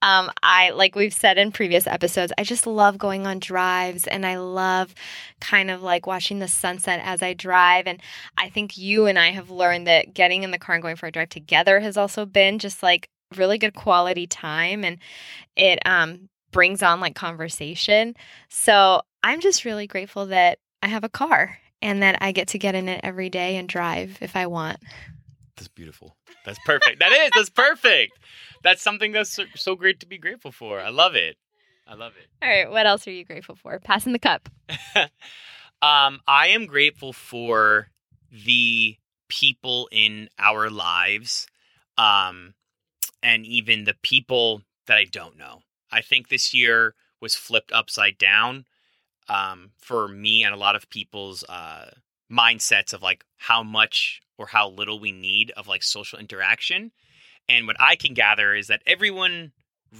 Um, 0.00 0.30
I 0.42 0.70
like 0.70 0.94
we've 0.94 1.12
said 1.12 1.38
in 1.38 1.50
previous 1.50 1.86
episodes, 1.86 2.32
I 2.38 2.44
just 2.44 2.66
love 2.66 2.98
going 2.98 3.26
on 3.26 3.40
drives 3.40 4.06
and 4.06 4.24
I 4.24 4.38
love 4.38 4.94
kind 5.40 5.70
of 5.70 5.82
like 5.82 6.06
watching 6.06 6.38
the 6.38 6.48
sunset 6.48 7.00
as 7.02 7.22
I 7.22 7.34
drive. 7.34 7.86
And 7.86 8.00
I 8.36 8.48
think 8.48 8.78
you 8.78 9.06
and 9.06 9.18
I 9.18 9.32
have 9.32 9.50
learned 9.50 9.88
that 9.88 10.14
getting 10.14 10.44
in 10.44 10.52
the 10.52 10.58
car 10.58 10.76
and 10.76 10.82
going 10.82 10.96
for 10.96 11.06
a 11.06 11.12
drive 11.12 11.30
together 11.30 11.80
has 11.80 11.96
also 11.96 12.24
been 12.24 12.60
just 12.60 12.82
like 12.82 13.08
really 13.36 13.58
good 13.58 13.74
quality 13.74 14.26
time 14.26 14.84
and 14.84 14.98
it 15.56 15.78
um 15.86 16.28
brings 16.50 16.82
on 16.82 17.00
like 17.00 17.14
conversation. 17.14 18.14
So 18.48 19.02
I'm 19.22 19.40
just 19.40 19.64
really 19.64 19.86
grateful 19.86 20.26
that 20.26 20.58
I 20.82 20.88
have 20.88 21.04
a 21.04 21.08
car 21.08 21.58
and 21.82 22.02
that 22.02 22.18
I 22.20 22.32
get 22.32 22.48
to 22.48 22.58
get 22.58 22.74
in 22.74 22.88
it 22.88 23.00
every 23.02 23.30
day 23.30 23.56
and 23.56 23.68
drive 23.68 24.18
if 24.20 24.34
I 24.36 24.46
want. 24.46 24.78
That's 25.56 25.68
beautiful. 25.68 26.16
That's 26.44 26.58
perfect. 26.64 27.00
that 27.00 27.12
is. 27.12 27.30
That's 27.34 27.50
perfect. 27.50 28.12
That's 28.62 28.82
something 28.82 29.12
that's 29.12 29.30
so, 29.30 29.44
so, 29.54 29.74
great 29.74 30.00
to 30.00 30.06
be 30.06 30.18
grateful 30.18 30.52
for. 30.52 30.80
I 30.80 30.90
love 30.90 31.14
it. 31.14 31.36
I 31.86 31.94
love 31.94 32.12
it. 32.16 32.28
All 32.42 32.48
right. 32.48 32.70
What 32.70 32.86
else 32.86 33.06
are 33.06 33.12
you 33.12 33.24
grateful 33.24 33.56
for? 33.56 33.78
Passing 33.80 34.12
the 34.12 34.18
cup. 34.18 34.48
um, 35.82 36.20
I 36.26 36.48
am 36.48 36.66
grateful 36.66 37.12
for 37.12 37.88
the 38.30 38.96
people 39.28 39.88
in 39.90 40.28
our 40.38 40.70
lives 40.70 41.46
um, 41.96 42.54
and 43.22 43.44
even 43.46 43.84
the 43.84 43.96
people 44.02 44.62
that 44.86 44.96
I 44.96 45.04
don't 45.04 45.38
know. 45.38 45.60
I 45.90 46.00
think 46.02 46.28
this 46.28 46.52
year 46.52 46.94
was 47.20 47.34
flipped 47.34 47.72
upside 47.72 48.18
down 48.18 48.66
um, 49.28 49.70
for 49.78 50.08
me 50.08 50.44
and 50.44 50.54
a 50.54 50.58
lot 50.58 50.76
of 50.76 50.90
people's 50.90 51.44
uh, 51.48 51.90
mindsets 52.30 52.92
of 52.92 53.02
like 53.02 53.24
how 53.36 53.62
much 53.62 54.20
or 54.36 54.46
how 54.46 54.68
little 54.68 55.00
we 55.00 55.12
need 55.12 55.50
of 55.52 55.66
like 55.66 55.82
social 55.82 56.18
interaction. 56.18 56.92
And 57.48 57.66
what 57.66 57.76
I 57.80 57.96
can 57.96 58.14
gather 58.14 58.54
is 58.54 58.68
that 58.68 58.82
everyone 58.86 59.52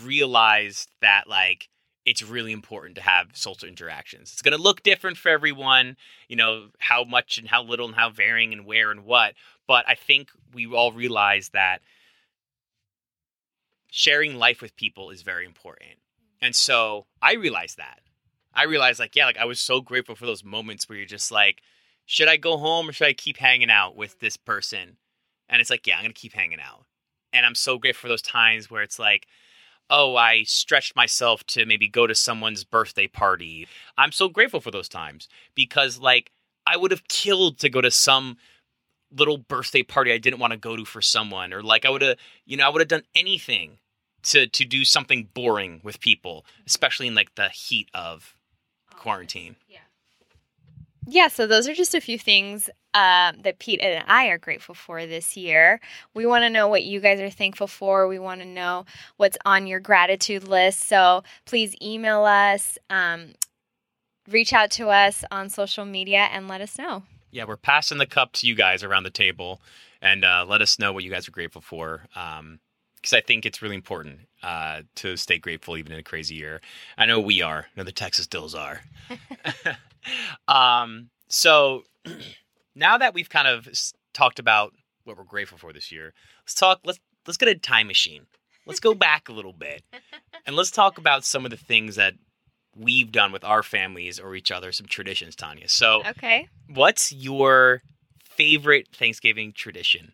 realized 0.04 0.90
that 1.00 1.28
like 1.28 1.68
it's 2.04 2.22
really 2.22 2.52
important 2.52 2.94
to 2.96 3.02
have 3.02 3.28
social 3.34 3.68
interactions. 3.68 4.32
It's 4.32 4.42
going 4.42 4.56
to 4.56 4.62
look 4.62 4.82
different 4.82 5.18
for 5.18 5.28
everyone, 5.28 5.96
you 6.28 6.36
know, 6.36 6.68
how 6.78 7.04
much 7.04 7.36
and 7.36 7.46
how 7.46 7.62
little 7.62 7.86
and 7.86 7.94
how 7.94 8.08
varying 8.08 8.52
and 8.52 8.64
where 8.64 8.90
and 8.90 9.04
what. 9.04 9.34
But 9.66 9.84
I 9.86 9.94
think 9.94 10.30
we 10.54 10.66
all 10.66 10.92
realize 10.92 11.50
that 11.50 11.82
sharing 13.90 14.36
life 14.36 14.62
with 14.62 14.76
people 14.76 15.10
is 15.10 15.22
very 15.22 15.44
important. 15.44 15.98
And 16.40 16.54
so 16.54 17.06
I 17.20 17.34
realized 17.34 17.78
that. 17.78 18.00
I 18.54 18.64
realized, 18.64 18.98
like, 18.98 19.14
yeah, 19.14 19.26
like 19.26 19.38
I 19.38 19.44
was 19.44 19.60
so 19.60 19.80
grateful 19.80 20.14
for 20.14 20.26
those 20.26 20.44
moments 20.44 20.88
where 20.88 20.98
you're 20.98 21.06
just 21.06 21.30
like, 21.30 21.62
should 22.06 22.28
I 22.28 22.36
go 22.36 22.56
home 22.56 22.88
or 22.88 22.92
should 22.92 23.08
I 23.08 23.12
keep 23.12 23.36
hanging 23.36 23.70
out 23.70 23.96
with 23.96 24.20
this 24.20 24.36
person? 24.36 24.96
And 25.48 25.60
it's 25.60 25.70
like, 25.70 25.86
yeah, 25.86 25.98
I'm 25.98 26.06
to 26.06 26.12
keep 26.12 26.32
hanging 26.32 26.60
out. 26.60 26.84
And 27.32 27.44
I'm 27.44 27.54
so 27.54 27.78
grateful 27.78 28.02
for 28.02 28.08
those 28.08 28.22
times 28.22 28.70
where 28.70 28.82
it's 28.82 28.98
like, 28.98 29.26
oh, 29.90 30.16
I 30.16 30.42
stretched 30.42 30.96
myself 30.96 31.44
to 31.48 31.66
maybe 31.66 31.88
go 31.88 32.06
to 32.06 32.14
someone's 32.14 32.64
birthday 32.64 33.06
party. 33.06 33.66
I'm 33.96 34.12
so 34.12 34.28
grateful 34.28 34.60
for 34.60 34.70
those 34.70 34.88
times 34.88 35.28
because, 35.54 35.98
like, 35.98 36.30
I 36.66 36.76
would 36.76 36.90
have 36.90 37.08
killed 37.08 37.58
to 37.60 37.70
go 37.70 37.80
to 37.80 37.90
some 37.90 38.36
little 39.16 39.38
birthday 39.38 39.82
party 39.82 40.12
I 40.12 40.18
didn't 40.18 40.38
want 40.38 40.52
to 40.52 40.58
go 40.58 40.76
to 40.76 40.84
for 40.84 41.02
someone, 41.02 41.52
or 41.52 41.62
like 41.62 41.84
I 41.84 41.90
would 41.90 42.02
have, 42.02 42.18
you 42.44 42.56
know, 42.56 42.66
I 42.66 42.68
would 42.68 42.80
have 42.80 42.88
done 42.88 43.04
anything 43.14 43.78
to 44.24 44.46
to 44.46 44.64
do 44.64 44.84
something 44.84 45.28
boring 45.34 45.80
with 45.82 46.00
people, 46.00 46.44
especially 46.66 47.06
in 47.06 47.14
like 47.14 47.34
the 47.34 47.48
heat 47.48 47.88
of 47.94 48.34
quarantine. 48.96 49.56
Yeah. 49.68 49.78
Yeah, 51.10 51.28
so 51.28 51.46
those 51.46 51.66
are 51.66 51.74
just 51.74 51.94
a 51.94 52.02
few 52.02 52.18
things 52.18 52.68
um, 52.92 53.40
that 53.42 53.58
Pete 53.58 53.80
and 53.80 54.04
I 54.08 54.26
are 54.26 54.36
grateful 54.36 54.74
for 54.74 55.06
this 55.06 55.38
year. 55.38 55.80
We 56.12 56.26
want 56.26 56.42
to 56.42 56.50
know 56.50 56.68
what 56.68 56.84
you 56.84 57.00
guys 57.00 57.18
are 57.20 57.30
thankful 57.30 57.66
for. 57.66 58.06
We 58.06 58.18
want 58.18 58.42
to 58.42 58.46
know 58.46 58.84
what's 59.16 59.38
on 59.46 59.66
your 59.66 59.80
gratitude 59.80 60.46
list. 60.46 60.80
So 60.86 61.22
please 61.46 61.74
email 61.80 62.24
us, 62.24 62.76
um, 62.90 63.32
reach 64.28 64.52
out 64.52 64.70
to 64.72 64.88
us 64.88 65.24
on 65.30 65.48
social 65.48 65.86
media, 65.86 66.28
and 66.30 66.46
let 66.46 66.60
us 66.60 66.76
know. 66.76 67.04
Yeah, 67.30 67.44
we're 67.44 67.56
passing 67.56 67.98
the 67.98 68.06
cup 68.06 68.32
to 68.34 68.46
you 68.46 68.54
guys 68.54 68.82
around 68.82 69.02
the 69.02 69.10
table, 69.10 69.60
and 70.00 70.24
uh, 70.24 70.44
let 70.48 70.62
us 70.62 70.78
know 70.78 70.92
what 70.92 71.04
you 71.04 71.10
guys 71.10 71.28
are 71.28 71.32
grateful 71.32 71.60
for. 71.60 72.06
Um, 72.14 72.60
because 72.96 73.12
I 73.12 73.20
think 73.20 73.46
it's 73.46 73.62
really 73.62 73.76
important 73.76 74.20
uh, 74.42 74.82
to 74.96 75.16
stay 75.16 75.38
grateful 75.38 75.76
even 75.76 75.92
in 75.92 75.98
a 76.00 76.02
crazy 76.02 76.34
year. 76.34 76.60
I 76.96 77.06
know 77.06 77.20
we 77.20 77.42
are. 77.42 77.66
I 77.68 77.68
know 77.76 77.84
the 77.84 77.92
Texas 77.92 78.26
Dills 78.26 78.56
are. 78.56 78.80
um, 80.48 81.10
so 81.28 81.84
now 82.74 82.98
that 82.98 83.14
we've 83.14 83.28
kind 83.28 83.46
of 83.46 83.68
talked 84.12 84.40
about 84.40 84.72
what 85.04 85.16
we're 85.16 85.24
grateful 85.24 85.58
for 85.58 85.72
this 85.72 85.92
year, 85.92 86.12
let's 86.44 86.54
talk. 86.54 86.80
Let's 86.84 86.98
let's 87.26 87.36
get 87.36 87.48
a 87.48 87.54
time 87.54 87.86
machine. 87.86 88.26
Let's 88.66 88.80
go 88.80 88.94
back 88.94 89.28
a 89.28 89.32
little 89.32 89.52
bit, 89.52 89.82
and 90.44 90.56
let's 90.56 90.70
talk 90.70 90.98
about 90.98 91.24
some 91.24 91.44
of 91.44 91.50
the 91.50 91.56
things 91.56 91.96
that 91.96 92.14
we've 92.78 93.12
done 93.12 93.32
with 93.32 93.44
our 93.44 93.62
families 93.62 94.18
or 94.18 94.34
each 94.34 94.50
other. 94.50 94.72
Some 94.72 94.86
traditions, 94.86 95.34
Tanya. 95.36 95.68
So, 95.68 96.02
okay, 96.06 96.48
what's 96.68 97.12
your 97.12 97.82
favorite 98.22 98.88
Thanksgiving 98.94 99.52
tradition? 99.52 100.12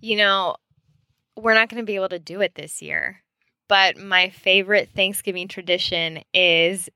You 0.00 0.16
know, 0.16 0.56
we're 1.36 1.54
not 1.54 1.68
going 1.68 1.82
to 1.82 1.86
be 1.86 1.96
able 1.96 2.10
to 2.10 2.18
do 2.18 2.40
it 2.40 2.54
this 2.54 2.82
year. 2.82 3.22
But 3.68 3.96
my 3.96 4.28
favorite 4.28 4.90
Thanksgiving 4.94 5.48
tradition 5.48 6.22
is 6.34 6.90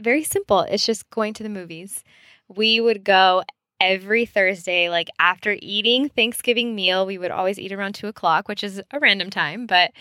very 0.00 0.24
simple. 0.24 0.60
It's 0.62 0.84
just 0.84 1.08
going 1.10 1.34
to 1.34 1.42
the 1.42 1.48
movies. 1.48 2.02
We 2.48 2.80
would 2.80 3.04
go 3.04 3.44
every 3.80 4.26
Thursday, 4.26 4.90
like 4.90 5.08
after 5.18 5.56
eating 5.62 6.08
Thanksgiving 6.08 6.74
meal, 6.74 7.06
we 7.06 7.16
would 7.16 7.30
always 7.30 7.58
eat 7.58 7.72
around 7.72 7.94
two 7.94 8.08
o'clock, 8.08 8.48
which 8.48 8.64
is 8.64 8.82
a 8.90 8.98
random 8.98 9.30
time, 9.30 9.66
but 9.66 9.92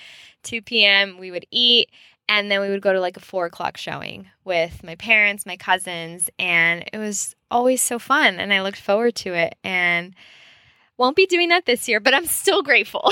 2 0.43 0.61
p.m. 0.61 1.17
we 1.19 1.31
would 1.31 1.45
eat. 1.51 1.89
And 2.29 2.49
then 2.49 2.61
we 2.61 2.69
would 2.69 2.81
go 2.81 2.93
to 2.93 3.01
like 3.01 3.17
a 3.17 3.21
four 3.21 3.47
o'clock 3.47 3.75
showing 3.75 4.29
with 4.45 4.83
my 4.83 4.95
parents, 4.95 5.45
my 5.45 5.57
cousins, 5.57 6.29
and 6.39 6.87
it 6.93 6.97
was 6.97 7.35
always 7.51 7.81
so 7.81 7.99
fun. 7.99 8.39
And 8.39 8.53
I 8.53 8.61
looked 8.61 8.79
forward 8.79 9.15
to 9.15 9.33
it. 9.33 9.55
And 9.63 10.15
won't 10.99 11.15
be 11.15 11.25
doing 11.25 11.49
that 11.49 11.65
this 11.65 11.87
year, 11.87 11.99
but 11.99 12.13
I'm 12.13 12.27
still 12.27 12.61
grateful. 12.61 13.11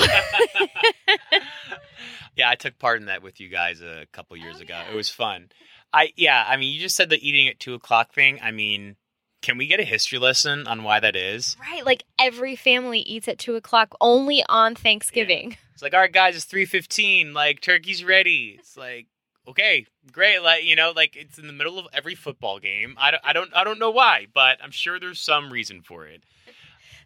yeah, 2.36 2.48
I 2.48 2.54
took 2.54 2.78
part 2.78 3.00
in 3.00 3.06
that 3.06 3.22
with 3.22 3.40
you 3.40 3.48
guys 3.48 3.80
a 3.80 4.06
couple 4.12 4.36
years 4.36 4.56
oh, 4.58 4.62
ago. 4.62 4.74
yeah. 4.74 4.92
It 4.92 4.94
was 4.94 5.08
fun. 5.10 5.48
I 5.92 6.12
yeah, 6.14 6.44
I 6.46 6.58
mean, 6.58 6.72
you 6.72 6.80
just 6.80 6.96
said 6.96 7.08
the 7.08 7.26
eating 7.26 7.48
at 7.48 7.58
two 7.58 7.74
o'clock 7.74 8.12
thing. 8.12 8.38
I 8.42 8.50
mean, 8.50 8.96
can 9.42 9.56
we 9.58 9.66
get 9.66 9.80
a 9.80 9.84
history 9.84 10.18
lesson 10.18 10.66
on 10.66 10.82
why 10.82 11.00
that 11.00 11.16
is? 11.16 11.56
right. 11.60 11.84
Like 11.84 12.04
every 12.18 12.56
family 12.56 13.00
eats 13.00 13.28
at 13.28 13.38
two 13.38 13.54
o'clock 13.56 13.94
only 14.00 14.44
on 14.48 14.74
Thanksgiving. 14.74 15.56
It's 15.72 15.82
like, 15.82 15.94
all 15.94 16.00
right, 16.00 16.12
guys, 16.12 16.34
it's 16.34 16.44
three 16.44 16.64
fifteen. 16.64 17.32
Like, 17.32 17.60
turkey's 17.60 18.02
ready. 18.02 18.56
It's 18.58 18.76
like, 18.76 19.06
okay, 19.46 19.86
great. 20.10 20.40
Like, 20.40 20.64
you 20.64 20.74
know, 20.74 20.92
like 20.94 21.14
it's 21.16 21.38
in 21.38 21.46
the 21.46 21.52
middle 21.52 21.78
of 21.78 21.86
every 21.92 22.14
football 22.14 22.58
game. 22.58 22.94
I 22.98 23.12
don't, 23.12 23.22
I 23.24 23.32
don't, 23.32 23.50
I 23.54 23.64
don't 23.64 23.78
know 23.78 23.90
why, 23.90 24.26
but 24.34 24.58
I'm 24.62 24.72
sure 24.72 24.98
there's 24.98 25.20
some 25.20 25.52
reason 25.52 25.82
for 25.82 26.06
it. 26.06 26.24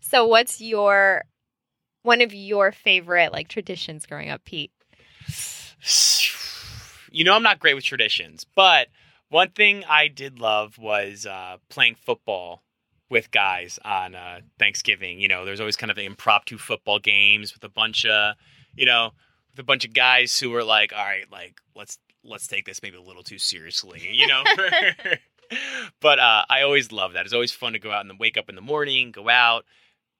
So, 0.00 0.26
what's 0.26 0.60
your 0.60 1.24
one 2.02 2.20
of 2.20 2.34
your 2.34 2.72
favorite 2.72 3.32
like 3.32 3.48
traditions 3.48 4.06
growing 4.06 4.30
up, 4.30 4.44
Pete? 4.44 4.72
You 7.14 7.24
know, 7.24 7.34
I'm 7.34 7.42
not 7.42 7.58
great 7.58 7.74
with 7.74 7.84
traditions, 7.84 8.46
but 8.56 8.88
one 9.32 9.48
thing 9.48 9.82
I 9.88 10.08
did 10.08 10.38
love 10.38 10.76
was 10.78 11.24
uh, 11.24 11.56
playing 11.70 11.94
football 11.94 12.62
with 13.08 13.30
guys 13.30 13.78
on 13.84 14.14
uh, 14.14 14.40
Thanksgiving. 14.58 15.20
You 15.20 15.28
know, 15.28 15.44
there's 15.44 15.58
always 15.58 15.76
kind 15.76 15.90
of 15.90 15.98
impromptu 15.98 16.58
football 16.58 16.98
games 16.98 17.54
with 17.54 17.64
a 17.64 17.68
bunch 17.68 18.04
of, 18.04 18.34
you 18.74 18.84
know, 18.84 19.12
with 19.50 19.58
a 19.58 19.64
bunch 19.64 19.86
of 19.86 19.94
guys 19.94 20.38
who 20.38 20.50
were 20.50 20.62
like, 20.62 20.92
all 20.92 21.04
right, 21.04 21.24
like 21.32 21.60
let's 21.74 21.98
let's 22.22 22.46
take 22.46 22.66
this 22.66 22.82
maybe 22.82 22.96
a 22.96 23.02
little 23.02 23.22
too 23.22 23.38
seriously, 23.38 24.06
you 24.12 24.26
know. 24.26 24.44
but 26.00 26.18
uh, 26.18 26.44
I 26.50 26.62
always 26.62 26.92
love 26.92 27.14
that. 27.14 27.24
It's 27.24 27.34
always 27.34 27.52
fun 27.52 27.72
to 27.72 27.78
go 27.78 27.90
out 27.90 28.04
and 28.04 28.18
wake 28.18 28.36
up 28.36 28.50
in 28.50 28.54
the 28.54 28.60
morning, 28.60 29.12
go 29.12 29.30
out, 29.30 29.64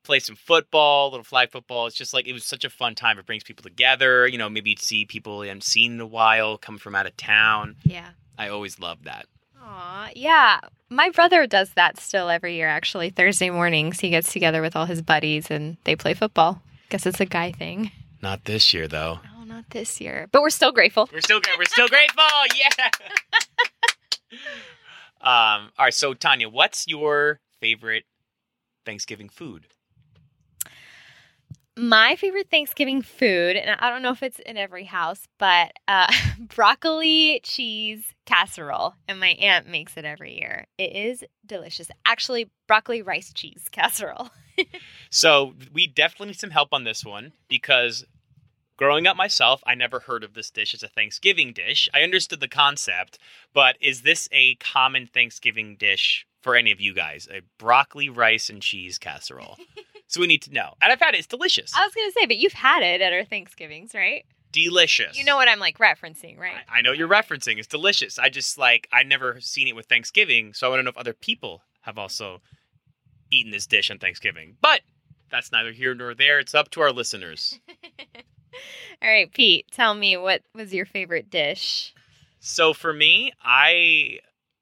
play 0.05 0.21
some 0.21 0.37
football, 0.37 1.11
little 1.11 1.25
flag 1.25 1.51
football. 1.51 1.87
It's 1.87 1.97
just 1.97 2.15
like 2.15 2.27
it 2.27 2.33
was 2.33 2.45
such 2.45 2.65
a 2.65 2.71
fun 2.71 2.95
time. 2.95 3.19
It 3.19 3.27
brings 3.27 3.45
people 3.45 3.63
together. 3.63 4.27
You 4.27 4.39
know, 4.39 4.49
maybe 4.49 4.71
you'd 4.71 4.81
see 4.81 5.05
people 5.05 5.45
you 5.45 5.49
haven't 5.49 5.65
seen 5.65 5.93
in 5.93 6.01
a 6.01 6.07
while 6.07 6.57
come 6.57 6.79
from 6.79 6.95
out 6.95 7.07
of 7.07 7.15
town. 7.19 7.77
Yeah. 7.85 8.09
I 8.39 8.49
always 8.49 8.79
love 8.79 9.05
that. 9.05 9.27
Aw, 9.63 10.11
yeah. 10.15 10.61
My 10.89 11.11
brother 11.11 11.47
does 11.47 11.71
that 11.75 11.99
still 11.99 12.29
every 12.29 12.57
year, 12.57 12.69
actually. 12.69 13.11
Thursday 13.11 13.51
mornings, 13.51 14.01
he 14.01 14.11
gets 14.11 14.33
together 14.33 14.61
with 14.61 14.75
all 14.75 14.87
his 14.87 15.03
buddies 15.03 15.51
and 15.51 15.77
they 15.85 15.95
play 15.97 16.15
football. 16.15 16.63
Guess 16.91 17.07
it's 17.07 17.21
a 17.21 17.27
guy 17.27 17.53
thing. 17.53 17.91
Not 18.21 18.45
this 18.45 18.73
year 18.75 18.87
though. 18.87 19.21
Oh, 19.39 19.45
not 19.45 19.65
this 19.71 20.01
year. 20.01 20.29
But 20.31 20.43
we're 20.43 20.51
still 20.51 20.73
grateful. 20.73 21.09
We're 21.13 21.21
still. 21.21 21.41
We're 21.59 21.65
still 21.65 21.89
grateful. 21.89 22.23
Yeah. 22.57 22.89
um. 25.21 25.71
All 25.79 25.87
right. 25.87 25.95
So 25.95 26.15
Tanya, 26.15 26.49
what's 26.49 26.87
your 26.87 27.41
favorite 27.61 28.05
Thanksgiving 28.85 29.29
food? 29.29 29.67
My 31.83 32.15
favorite 32.15 32.49
Thanksgiving 32.49 33.03
food, 33.03 33.57
and 33.57 33.77
I 33.81 33.91
don't 33.91 34.03
know 34.03 34.13
if 34.13 34.23
it's 34.23 34.39
in 34.39 34.57
every 34.57 34.85
house, 34.85 35.27
but 35.37 35.73
uh, 35.89 36.07
broccoli 36.39 37.41
cheese 37.43 38.15
casserole. 38.25 38.95
And 39.09 39.19
my 39.19 39.31
aunt 39.31 39.67
makes 39.67 39.97
it 39.97 40.05
every 40.05 40.39
year. 40.39 40.69
It 40.79 40.95
is 40.95 41.25
delicious. 41.45 41.91
Actually, 42.07 42.49
broccoli 42.69 43.03
rice 43.03 43.33
cheese 43.33 43.67
casserole. 43.71 44.31
So 45.09 45.55
we 45.73 45.87
definitely 45.87 46.29
need 46.29 46.39
some 46.39 46.51
help 46.51 46.69
on 46.73 46.85
this 46.85 47.05
one 47.05 47.33
because 47.49 48.05
growing 48.77 49.07
up 49.07 49.17
myself, 49.17 49.63
I 49.67 49.75
never 49.75 50.01
heard 50.01 50.25
of 50.25 50.35
this 50.35 50.51
dish 50.51 50.75
as 50.75 50.83
a 50.83 50.89
Thanksgiving 50.89 51.53
dish. 51.55 51.89
I 51.93 52.03
understood 52.03 52.41
the 52.41 52.49
concept, 52.49 53.19
but 53.55 53.77
is 53.81 54.03
this 54.03 54.29
a 54.31 54.55
common 54.57 55.07
Thanksgiving 55.07 55.77
dish 55.77 56.27
for 56.43 56.55
any 56.55 56.71
of 56.71 56.81
you 56.81 56.95
guys? 56.95 57.29
A 57.31 57.41
broccoli 57.59 58.11
rice 58.11 58.51
and 58.51 58.61
cheese 58.61 58.99
casserole. 58.99 59.57
so 60.13 60.21
we 60.21 60.27
need 60.27 60.43
to 60.43 60.53
know. 60.53 60.75
And 60.83 60.93
I've 60.93 61.01
had 61.01 61.15
it. 61.15 61.19
It's 61.19 61.27
delicious. 61.27 61.73
I 61.75 61.85
was 61.85 61.95
going 61.95 62.09
to 62.09 62.13
say, 62.13 62.27
but 62.27 62.37
you've 62.37 62.53
had 62.53 62.83
it 62.83 63.01
at 63.01 63.13
our 63.13 63.25
Thanksgivings, 63.25 63.95
right? 63.95 64.25
delicious. 64.53 65.19
You 65.19 65.25
know 65.25 65.37
what 65.37 65.49
I'm 65.49 65.59
like 65.59 65.79
referencing, 65.79 66.39
right? 66.39 66.59
I, 66.71 66.79
I 66.79 66.83
know 66.83 66.93
you're 66.93 67.09
referencing. 67.09 67.57
It's 67.57 67.67
delicious. 67.67 68.19
I 68.19 68.29
just 68.29 68.59
like 68.59 68.87
I 68.93 69.03
never 69.03 69.41
seen 69.41 69.67
it 69.67 69.75
with 69.75 69.87
Thanksgiving, 69.87 70.53
so 70.53 70.67
I 70.67 70.71
want 70.71 70.81
to 70.81 70.83
know 70.83 70.91
if 70.91 70.99
other 70.99 71.15
people 71.15 71.63
have 71.81 71.97
also 71.97 72.43
eaten 73.31 73.51
this 73.51 73.67
dish 73.67 73.91
on 73.91 73.99
Thanksgiving. 73.99 74.57
But 74.61 74.83
that's 75.31 75.51
neither 75.51 75.73
here 75.73 75.95
nor 75.95 76.15
there. 76.15 76.39
It's 76.39 76.55
up 76.55 76.71
to 76.73 76.83
our 76.83 76.93
listeners. 76.93 77.59
All 79.03 79.09
right, 79.09 79.33
Pete, 79.33 79.67
tell 79.73 79.95
me 79.95 80.19
what 80.19 80.43
was 80.55 80.75
your 80.75 80.85
favorite 80.85 81.31
dish? 81.31 81.95
So 82.39 82.75
for 82.75 82.93
me, 82.93 83.33
I 83.43 84.19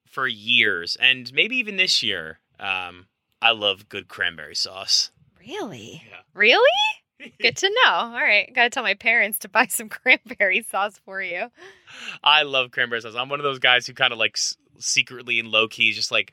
for 0.06 0.28
years 0.28 0.96
and 1.00 1.32
maybe 1.34 1.56
even 1.56 1.76
this 1.76 2.02
year, 2.02 2.38
um, 2.60 3.06
I 3.42 3.50
love 3.50 3.88
good 3.88 4.06
cranberry 4.08 4.54
sauce. 4.54 5.10
Really? 5.40 6.02
Yeah. 6.08 6.16
Really? 6.34 6.70
Good 7.40 7.56
to 7.58 7.68
know. 7.68 7.92
All 7.92 8.10
right. 8.12 8.50
Got 8.54 8.64
to 8.64 8.70
tell 8.70 8.82
my 8.82 8.94
parents 8.94 9.38
to 9.40 9.48
buy 9.48 9.66
some 9.66 9.88
cranberry 9.90 10.62
sauce 10.62 10.98
for 11.04 11.22
you. 11.22 11.48
I 12.22 12.42
love 12.42 12.70
cranberry 12.70 13.00
sauce. 13.00 13.14
I'm 13.16 13.28
one 13.28 13.40
of 13.40 13.44
those 13.44 13.58
guys 13.58 13.86
who 13.86 13.94
kind 13.94 14.12
of 14.12 14.18
like 14.18 14.36
s- 14.36 14.56
secretly 14.78 15.38
and 15.38 15.48
low 15.48 15.68
key 15.68 15.92
just 15.92 16.10
like 16.12 16.32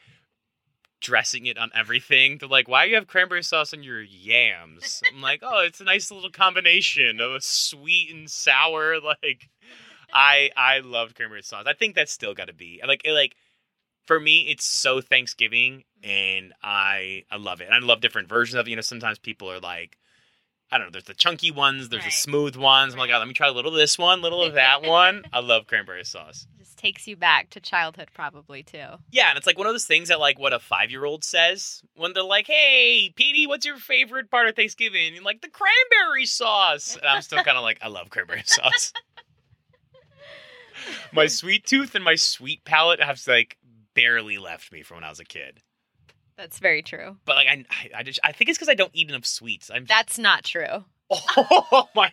dressing 1.02 1.46
it 1.46 1.58
on 1.58 1.70
everything. 1.76 2.38
They're 2.38 2.50
like, 2.50 2.68
"Why 2.68 2.86
do 2.86 2.90
you 2.90 2.96
have 2.96 3.08
cranberry 3.08 3.44
sauce 3.44 3.74
on 3.74 3.84
your 3.84 4.02
yams?" 4.02 5.02
I'm 5.14 5.22
like, 5.22 5.42
"Oh, 5.44 5.64
it's 5.66 5.80
a 5.82 5.84
nice 5.86 6.12
little 6.12 6.32
combination 6.32 7.20
of 7.20 7.32
a 7.34 7.42
sweet 7.42 8.14
and 8.14 8.30
sour." 8.30 9.00
Like, 9.02 9.50
I 10.12 10.50
I 10.56 10.80
love 10.80 11.16
cranberry 11.16 11.44
sauce. 11.44 11.66
I 11.68 11.74
think 11.74 11.96
that's 11.96 12.12
still 12.12 12.34
got 12.34 12.48
to 12.48 12.54
be 12.54 12.82
like 12.88 13.02
it, 13.06 13.12
like 13.12 13.36
for 14.08 14.20
me. 14.20 14.48
It's 14.50 14.66
so 14.66 15.02
Thanksgiving, 15.02 15.84
and 16.04 16.54
I 16.64 17.26
I 17.30 17.38
love 17.38 17.62
it. 17.62 17.66
And 17.66 17.76
I 17.76 17.80
love 17.80 18.02
different 18.02 18.30
versions 18.30 18.56
of 18.56 18.68
it. 18.68 18.72
You 18.72 18.76
know, 18.76 18.82
sometimes 18.82 19.20
people 19.20 19.52
are 19.52 19.60
like. 19.60 19.98
I 20.70 20.78
don't 20.78 20.88
know. 20.88 20.92
There's 20.92 21.06
the 21.06 21.14
chunky 21.14 21.50
ones. 21.50 21.88
There's 21.88 22.04
the 22.04 22.12
smooth 22.12 22.58
ones. 22.58 22.92
I'm 22.92 23.00
like, 23.00 23.10
oh, 23.14 23.20
let 23.20 23.28
me 23.30 23.34
try 23.34 23.48
a 23.48 23.54
little 23.54 23.72
of 23.72 23.78
this 23.78 23.98
one, 23.98 24.20
a 24.20 24.22
little 24.22 24.44
of 24.44 24.56
that 24.56 24.84
one. 24.84 25.24
I 25.32 25.40
love 25.40 25.66
cranberry 25.66 26.04
sauce. 26.04 26.46
Just 26.60 26.78
takes 26.78 27.08
you 27.08 27.16
back 27.16 27.50
to 27.52 27.62
childhood, 27.62 28.10
probably 28.14 28.64
too. 28.64 28.84
Yeah, 29.10 29.30
and 29.30 29.38
it's 29.38 29.48
like 29.48 29.58
one 29.58 29.66
of 29.66 29.74
those 29.74 29.86
things 29.86 30.10
that 30.10 30.20
like 30.20 30.38
what 30.38 30.52
a 30.52 30.60
five 30.60 30.92
year 30.92 31.06
old 31.06 31.24
says 31.24 31.82
when 31.96 32.12
they're 32.12 32.22
like, 32.22 32.48
"Hey, 32.48 33.14
Petey, 33.16 33.48
what's 33.48 33.66
your 33.66 33.78
favorite 33.78 34.30
part 34.30 34.50
of 34.50 34.58
Thanksgiving?" 34.58 35.16
And 35.16 35.24
like 35.24 35.40
the 35.40 35.48
cranberry 35.48 36.26
sauce, 36.26 36.98
and 36.98 37.06
I'm 37.06 37.22
still 37.22 37.42
kind 37.44 37.58
of 37.58 37.64
like, 37.64 37.80
I 37.82 37.88
love 37.88 38.10
cranberry 38.10 38.44
sauce. 38.46 38.92
my 41.14 41.28
sweet 41.28 41.66
tooth 41.66 41.96
and 41.96 42.04
my 42.04 42.16
sweet 42.16 42.64
palate 42.66 43.02
have 43.02 43.22
like 43.28 43.58
barely 43.98 44.38
left 44.38 44.72
me 44.72 44.84
from 44.84 44.98
when 44.98 45.04
I 45.04 45.10
was 45.10 45.20
a 45.20 45.26
kid. 45.26 45.60
That's 46.38 46.60
very 46.60 46.84
true. 46.84 47.18
But 47.26 47.36
like 47.36 47.48
I, 47.48 47.66
I, 47.98 48.04
just 48.04 48.20
I 48.24 48.32
think 48.32 48.50
it's 48.50 48.58
because 48.60 48.70
I 48.70 48.76
don't 48.76 48.92
eat 48.94 49.10
enough 49.10 49.26
sweets. 49.26 49.72
I'm 49.74 49.86
That's 49.86 50.20
not 50.20 50.44
true. 50.44 50.86
oh 51.12 51.90
my, 51.96 52.12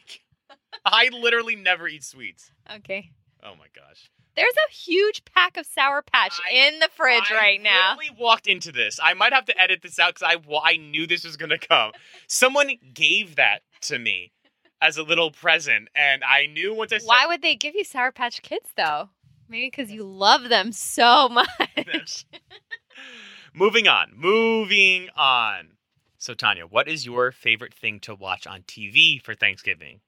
I 0.85 1.11
literally 1.13 1.57
never 1.57 1.87
eat 1.87 2.05
sweets. 2.05 2.51
Okay. 2.77 3.11
Oh 3.43 3.55
my 3.57 3.67
gosh. 3.77 4.11
There's 4.35 4.55
a 4.69 4.73
huge 4.73 5.25
pack 5.27 5.57
of 5.57 5.67
Sour 5.67 6.03
Patch 6.03 6.41
I- 6.51 6.55
in 6.55 6.81
the 6.81 6.89
fridge 6.97 7.31
I 7.31 7.35
right 7.37 7.63
now. 7.63 7.91
literally 7.97 8.17
walked 8.19 8.47
into 8.47 8.73
this. 8.73 8.99
I 9.03 9.15
might 9.15 9.33
have 9.33 9.45
to 9.45 9.61
edit 9.61 9.83
this 9.83 9.99
out 9.99 10.15
because 10.15 10.35
I 10.35 10.59
I 10.65 10.77
knew 10.79 11.07
this 11.07 11.25
was 11.25 11.37
gonna 11.37 11.59
come. 11.59 11.93
Someone 12.27 12.71
gave 12.95 13.37
that 13.37 13.61
to 13.83 13.99
me 13.99 14.33
as 14.81 14.97
a 14.97 15.03
little 15.03 15.31
present, 15.31 15.89
and 15.95 16.25
I 16.25 16.47
knew 16.47 16.75
once 16.75 16.93
I 16.93 16.99
said 16.99 17.07
Why 17.07 17.27
would 17.27 17.43
they 17.43 17.55
give 17.57 17.75
you 17.75 17.85
Sour 17.85 18.11
Patch 18.13 18.41
Kids 18.43 18.71
though? 18.77 19.11
Maybe 19.49 19.67
because 19.67 19.91
you 19.91 20.05
love 20.05 20.49
them 20.49 20.73
so 20.73 21.29
much. 21.31 22.27
Moving 23.55 23.89
on. 23.89 24.13
Moving 24.15 25.09
on. 25.17 25.77
So 26.19 26.35
Tanya, 26.35 26.67
what 26.67 26.89
is 26.89 27.05
your 27.05 27.31
favorite 27.33 27.75
thing 27.75 28.01
to 28.01 28.15
watch 28.15 28.47
on 28.47 28.63
TV 28.63 29.19
for 29.23 29.35
Thanksgiving? 29.35 30.01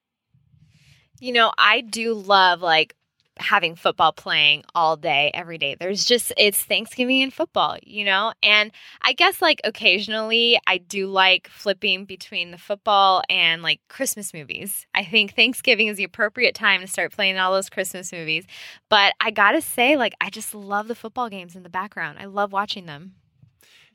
you 1.20 1.32
know, 1.32 1.52
I 1.58 1.80
do 1.80 2.14
love 2.14 2.60
like 2.60 2.94
having 3.38 3.76
football 3.76 4.12
playing 4.12 4.64
all 4.74 4.96
day, 4.96 5.30
every 5.34 5.58
day. 5.58 5.76
There's 5.78 6.04
just, 6.04 6.32
it's 6.38 6.62
Thanksgiving 6.62 7.22
and 7.22 7.32
football, 7.32 7.76
you 7.82 8.04
know? 8.04 8.32
And 8.42 8.72
I 9.02 9.12
guess 9.12 9.42
like 9.42 9.60
occasionally 9.62 10.58
I 10.66 10.78
do 10.78 11.06
like 11.06 11.48
flipping 11.48 12.06
between 12.06 12.50
the 12.50 12.58
football 12.58 13.22
and 13.28 13.62
like 13.62 13.80
Christmas 13.88 14.32
movies. 14.32 14.86
I 14.94 15.04
think 15.04 15.34
Thanksgiving 15.34 15.88
is 15.88 15.96
the 15.96 16.04
appropriate 16.04 16.54
time 16.54 16.80
to 16.80 16.86
start 16.86 17.12
playing 17.12 17.38
all 17.38 17.52
those 17.52 17.68
Christmas 17.68 18.10
movies. 18.12 18.46
But 18.88 19.12
I 19.20 19.30
gotta 19.30 19.60
say, 19.60 19.96
like, 19.96 20.14
I 20.20 20.30
just 20.30 20.54
love 20.54 20.88
the 20.88 20.94
football 20.94 21.28
games 21.28 21.56
in 21.56 21.62
the 21.62 21.68
background. 21.68 22.18
I 22.18 22.24
love 22.24 22.52
watching 22.52 22.86
them. 22.86 23.14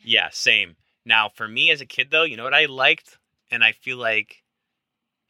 Yeah, 0.03 0.29
same. 0.31 0.75
Now, 1.05 1.29
for 1.29 1.47
me 1.47 1.71
as 1.71 1.81
a 1.81 1.85
kid, 1.85 2.09
though, 2.11 2.23
you 2.23 2.37
know 2.37 2.43
what 2.43 2.53
I 2.53 2.65
liked, 2.65 3.17
and 3.49 3.63
I 3.63 3.71
feel 3.71 3.97
like 3.97 4.43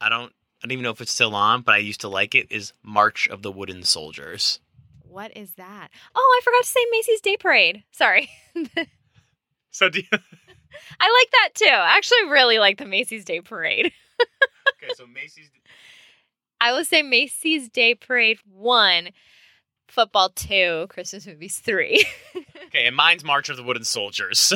I 0.02 0.10
don't, 0.10 0.34
I 0.64 0.68
don't 0.68 0.74
even 0.74 0.84
know 0.84 0.92
if 0.92 1.02
it's 1.02 1.12
still 1.12 1.36
on, 1.36 1.62
but 1.62 1.76
I 1.76 1.80
used 1.80 2.02
to 2.02 2.08
like 2.08 2.36
it. 2.36 2.48
Is 2.52 2.74
March 2.84 3.28
of 3.30 3.42
the 3.42 3.52
Wooden 3.52 3.84
Soldiers. 3.84 4.60
What 5.04 5.36
is 5.36 5.54
that? 5.54 5.90
Oh, 6.16 6.40
I 6.40 6.44
forgot 6.44 6.64
to 6.64 6.70
say 6.70 6.86
Macy's 6.92 7.22
Day 7.22 7.38
Parade. 7.38 7.84
Sorry. 7.92 8.30
So, 9.72 9.90
do 9.90 10.00
you, 10.00 10.06
I 10.12 10.16
like 11.22 11.32
that 11.32 11.50
too. 11.56 11.66
I 11.66 11.96
actually 11.98 12.30
really 12.30 12.60
like 12.60 12.78
the 12.78 12.86
Macy's 12.86 13.26
Day 13.26 13.42
Parade. 13.42 13.92
okay, 14.22 14.94
so 14.96 15.08
Macy's. 15.08 15.50
I 16.60 16.74
will 16.74 16.86
say 16.86 17.02
Macy's 17.02 17.70
Day 17.70 17.96
Parade 17.96 18.38
one, 18.46 19.10
football 19.88 20.30
two, 20.30 20.86
Christmas 20.90 21.26
movies 21.26 21.58
three. 21.58 22.06
Okay, 22.74 22.88
and 22.88 22.96
mine's 22.96 23.26
March 23.26 23.50
of 23.50 23.58
the 23.58 23.64
Wooden 23.64 23.84
Soldiers. 23.84 24.40
So, 24.40 24.56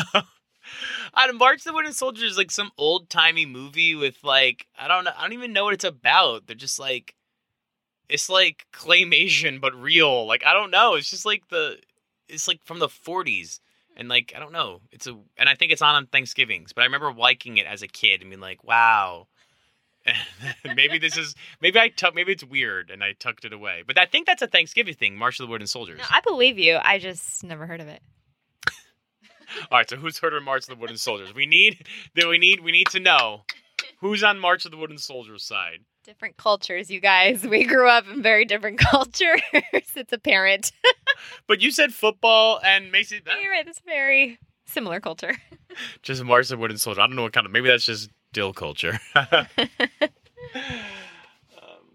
I 1.14 1.28
don't 1.28 1.38
March 1.38 1.64
the 1.64 1.74
Wooden 1.74 1.94
Soldiers 1.94 2.32
is 2.32 2.38
like 2.38 2.52
some 2.52 2.72
old 2.78 3.10
timey 3.10 3.46
movie 3.46 3.96
with 3.96 4.24
like 4.24 4.68
I 4.78 4.88
don't 4.88 5.04
know, 5.04 5.12
I 5.18 5.22
don't 5.22 5.34
even 5.34 5.54
know 5.54 5.66
what 5.66 5.74
it's 5.74 5.84
about. 5.84 6.48
They're 6.48 6.56
just 6.56 6.80
like 6.80 7.16
it's 8.10 8.30
like 8.30 8.66
claymation 8.74 9.60
but 9.62 9.74
real. 9.74 10.26
Like 10.26 10.46
I 10.46 10.54
don't 10.54 10.72
know. 10.72 10.96
It's 10.96 11.10
just 11.10 11.26
like 11.26 11.48
the 11.50 11.78
it's 12.28 12.48
like 12.48 12.64
from 12.64 12.80
the 12.80 12.88
40s 12.88 13.60
and 13.98 14.10
like 14.10 14.34
I 14.36 14.40
don't 14.40 14.52
know. 14.52 14.82
It's 14.92 15.08
a 15.08 15.18
and 15.38 15.50
I 15.50 15.56
think 15.56 15.72
it's 15.72 15.82
on 15.82 15.96
on 15.96 16.08
Thanksgivings. 16.08 16.74
But 16.74 16.82
I 16.82 16.86
remember 16.86 17.14
liking 17.14 17.58
it 17.58 17.66
as 17.66 17.82
a 17.82 17.88
kid 17.88 18.22
and 18.22 18.30
being 18.30 18.42
like, 18.42 18.64
wow. 18.64 19.28
maybe 20.76 21.00
this 21.00 21.18
is 21.18 21.34
maybe 21.62 21.80
I 21.80 21.90
tuck 21.90 22.14
maybe 22.14 22.32
it's 22.32 22.44
weird 22.44 22.92
and 22.92 23.04
I 23.04 23.14
tucked 23.14 23.46
it 23.46 23.54
away. 23.54 23.84
But 23.86 23.98
I 23.98 24.06
think 24.06 24.28
that's 24.28 24.42
a 24.42 24.48
Thanksgiving 24.48 24.94
thing. 24.94 25.18
March 25.18 25.40
of 25.40 25.48
the 25.48 25.52
Wooden 25.52 25.68
Soldiers. 25.68 25.98
no, 25.98 26.06
I 26.10 26.22
believe 26.22 26.60
you. 26.60 26.78
I 26.82 27.00
just 27.00 27.44
never 27.44 27.66
heard 27.66 27.82
of 27.82 27.88
it. 27.88 28.02
All 29.72 29.78
right, 29.80 29.90
so 29.90 29.96
who's 29.96 30.18
heard 30.20 30.34
of 30.34 30.44
March 30.44 30.64
of 30.64 30.70
the 30.70 30.76
Wooden 30.76 30.98
Soldiers? 30.98 31.34
We 31.34 31.46
need 31.46 31.86
that 32.16 32.28
we 32.28 32.38
need 32.38 32.62
we 32.62 32.72
need 32.72 32.88
to 32.88 33.00
know 33.00 33.44
who's 34.00 34.24
on 34.24 34.40
March 34.40 34.66
of 34.66 34.72
the 34.72 34.78
Wooden 34.78 34.98
Soldiers 34.98 35.44
side. 35.44 35.80
Different 36.04 36.38
cultures, 36.38 36.92
you 36.92 37.00
guys. 37.00 37.44
We 37.44 37.64
grew 37.66 37.90
up 37.90 38.06
in 38.08 38.22
very 38.22 38.46
different 38.46 38.78
cultures. 38.92 39.42
it's 39.52 40.14
apparent. 40.14 40.72
But 41.48 41.62
you 41.62 41.72
said 41.72 41.94
football 41.94 42.60
and 42.64 42.92
Macy 42.92 43.22
You're 43.42 43.52
right. 43.52 43.68
It's 43.68 43.82
very 43.86 44.38
similar 44.66 45.00
culture. 45.00 45.34
just 46.04 46.24
March 46.24 46.46
of 46.46 46.50
the 46.50 46.58
Wooden 46.58 46.78
Soldiers. 46.78 47.00
I 47.00 47.08
don't 47.08 47.16
know 47.16 47.24
what 47.24 47.34
kind 47.34 47.46
of 47.46 47.52
maybe 47.52 47.70
that's 47.70 47.86
just 47.86 48.10
dill 48.34 48.54
culture. 48.54 49.00
um, 49.16 49.48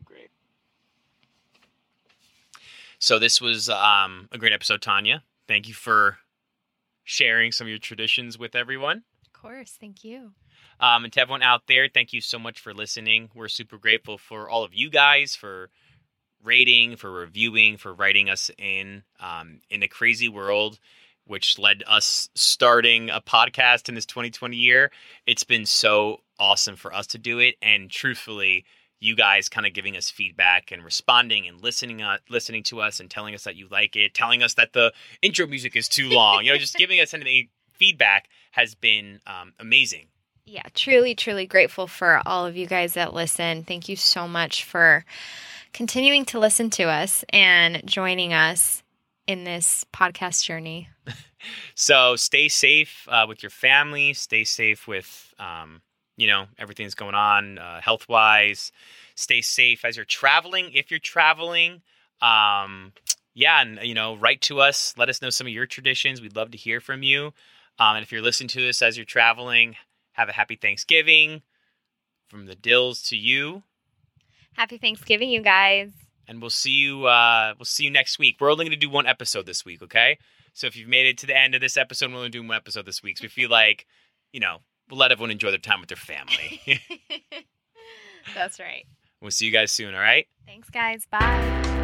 great. 0.05 0.31
So 2.99 3.19
this 3.19 3.41
was 3.41 3.69
um, 3.69 4.29
a 4.33 4.39
great 4.39 4.53
episode, 4.53 4.83
Tanya. 4.83 5.23
Thank 5.47 5.69
you 5.69 5.75
for 5.75 6.19
sharing 7.11 7.51
some 7.51 7.67
of 7.67 7.71
your 7.71 7.79
traditions 7.79 8.39
with 8.39 8.55
everyone. 8.55 9.03
Of 9.27 9.33
course. 9.33 9.77
Thank 9.81 10.05
you. 10.05 10.31
Um, 10.79 11.05
and 11.05 11.13
to 11.13 11.21
everyone 11.21 11.43
out 11.43 11.67
there, 11.67 11.89
thank 11.93 12.13
you 12.13 12.21
so 12.21 12.39
much 12.39 12.61
for 12.61 12.73
listening. 12.73 13.31
We're 13.35 13.49
super 13.49 13.79
grateful 13.79 14.17
for 14.17 14.49
all 14.49 14.63
of 14.63 14.73
you 14.73 14.91
guys 14.91 15.35
for 15.35 15.71
rating, 16.45 16.97
for 16.97 17.11
reviewing, 17.11 17.79
for 17.79 17.93
writing 17.93 18.31
us 18.31 18.49
in. 18.57 19.03
Um, 19.19 19.61
in 19.71 19.83
a 19.83 19.89
crazy 19.89 20.29
world, 20.29 20.79
which 21.27 21.59
led 21.59 21.83
us 21.87 22.31
starting 22.37 23.11
a 23.11 23.21
podcast 23.21 23.89
in 23.89 23.97
this 23.97 24.07
2020 24.07 24.57
year, 24.57 24.93
it's 25.27 25.45
been 25.45 25.67
so 25.67 26.21
awesome 26.39 26.77
for 26.77 26.95
us 26.95 27.09
to 27.09 27.19
do 27.19 27.41
it. 27.41 27.57
And 27.61 27.91
truthfully, 27.91 28.65
you 29.01 29.17
guys 29.17 29.49
kind 29.49 29.67
of 29.67 29.73
giving 29.73 29.97
us 29.97 30.11
feedback 30.11 30.71
and 30.71 30.85
responding 30.85 31.49
and 31.49 31.61
listening 31.63 32.03
uh, 32.03 32.19
listening 32.29 32.63
to 32.65 32.81
us 32.81 33.01
and 33.01 33.11
telling 33.11 33.35
us 33.35 33.45
that 33.45 33.57
you 33.57 33.67
like 33.71 33.97
it, 33.97 34.15
telling 34.15 34.43
us 34.43 34.55
that 34.55 34.73
the 34.73 34.93
intro 35.23 35.47
music 35.47 35.75
is 35.75 35.89
too 35.89 36.09
long, 36.09 36.45
you 36.45 36.53
know, 36.53 36.59
just 36.59 36.77
giving 36.77 37.01
us 37.01 37.15
any 37.15 37.51
feedback 37.73 38.29
has 38.53 38.75
been 38.75 39.21
um, 39.27 39.53
amazing. 39.59 40.07
Yeah, 40.45 40.63
truly, 40.75 41.15
truly 41.15 41.47
grateful 41.47 41.87
for 41.87 42.21
all 42.27 42.45
of 42.45 42.57
you 42.57 42.67
guys 42.67 42.95
that 42.95 43.15
listen. 43.15 43.65
Thank 43.65 43.89
you 43.89 43.97
so 43.97 44.27
much 44.29 44.65
for 44.65 45.05
continuing 45.73 46.25
to 46.27 46.39
listen 46.39 46.71
to 46.71 46.85
us 46.85 47.25
and 47.31 47.83
joining 47.87 48.33
us 48.33 48.83
in 49.27 49.45
this 49.45 49.85
podcast 49.93 50.45
journey. 50.45 50.89
So 51.75 52.17
stay 52.17 52.49
safe 52.49 53.09
uh, 53.09 53.25
with 53.27 53.43
your 53.43 53.51
family. 53.51 54.13
Stay 54.13 54.45
safe 54.45 54.87
with, 54.87 55.33
um, 55.39 55.81
you 56.17 56.27
know, 56.27 56.47
everything's 56.59 56.95
going 56.95 57.15
on 57.15 57.59
uh, 57.59 57.81
health 57.81 58.09
wise. 58.09 58.73
Stay 59.15 59.41
safe 59.41 59.85
as 59.85 59.97
you're 59.97 60.05
traveling. 60.05 60.71
If 60.75 60.91
you're 60.91 61.01
traveling, 61.01 61.83
um, 62.21 62.93
yeah, 63.35 63.61
and 63.63 63.79
you 63.83 63.95
know, 63.95 64.17
write 64.17 64.41
to 64.43 64.61
us. 64.61 64.95
Let 64.97 65.09
us 65.09 65.23
know 65.23 65.31
some 65.31 65.47
of 65.47 65.53
your 65.53 65.67
traditions. 65.67 66.21
We'd 66.21 66.37
love 66.37 66.51
to 66.51 66.59
hear 66.59 66.81
from 66.81 67.03
you. 67.03 67.33
Um, 67.79 67.97
and 67.97 68.03
if 68.03 68.13
you're 68.13 68.23
listening 68.23 68.49
to 68.49 68.61
this 68.61 68.83
as 68.83 68.97
you're 68.97 69.07
traveling, 69.07 69.77
have 70.13 70.29
a 70.29 70.33
happy 70.33 70.57
Thanksgiving. 70.57 71.43
From 72.29 72.47
the 72.47 72.55
Dills 72.55 73.03
to 73.09 73.17
you, 73.17 73.65
Happy 74.53 74.79
Thanksgiving, 74.79 75.31
you 75.31 75.43
guys. 75.43 75.91
and 76.29 76.41
we'll 76.41 76.51
see 76.51 76.71
you. 76.71 77.07
Uh, 77.07 77.55
we'll 77.59 77.65
see 77.65 77.85
you 77.85 77.91
next 77.91 78.19
week. 78.21 78.37
We're 78.39 78.53
only 78.53 78.65
going 78.65 78.79
to 78.79 78.87
do 78.87 78.89
one 78.91 79.07
episode 79.07 79.47
this 79.47 79.65
week, 79.65 79.83
okay? 79.83 80.17
So 80.53 80.69
if 80.69 80.77
you've 80.77 80.89
made 80.89 81.07
it 81.07 81.19
to 81.19 81.27
the 81.27 81.37
end 81.37 81.57
of 81.57 81.61
this 81.61 81.77
episode, 81.77 82.11
we're 82.13 82.19
only 82.19 82.29
doing 82.29 82.47
one 82.47 82.57
episode 82.57 82.87
this 82.87 83.03
week. 83.03 83.19
So 83.19 83.23
we 83.23 83.29
feel 83.29 83.51
like, 83.51 83.87
you 84.33 84.39
know, 84.39 84.59
let 84.97 85.13
everyone 85.13 85.31
enjoy 85.31 85.51
their 85.51 85.59
time 85.59 85.81
with 85.81 85.89
their 85.89 85.97
family. 85.97 86.61
That's 88.35 88.61
right. 88.61 88.85
we'll 89.21 89.31
see 89.31 89.47
you 89.47 89.53
guys 89.53 89.73
soon. 89.73 89.95
All 89.95 90.01
right. 90.01 90.27
Thanks, 90.47 90.71
guys. 90.71 91.07
Bye. 91.11 91.77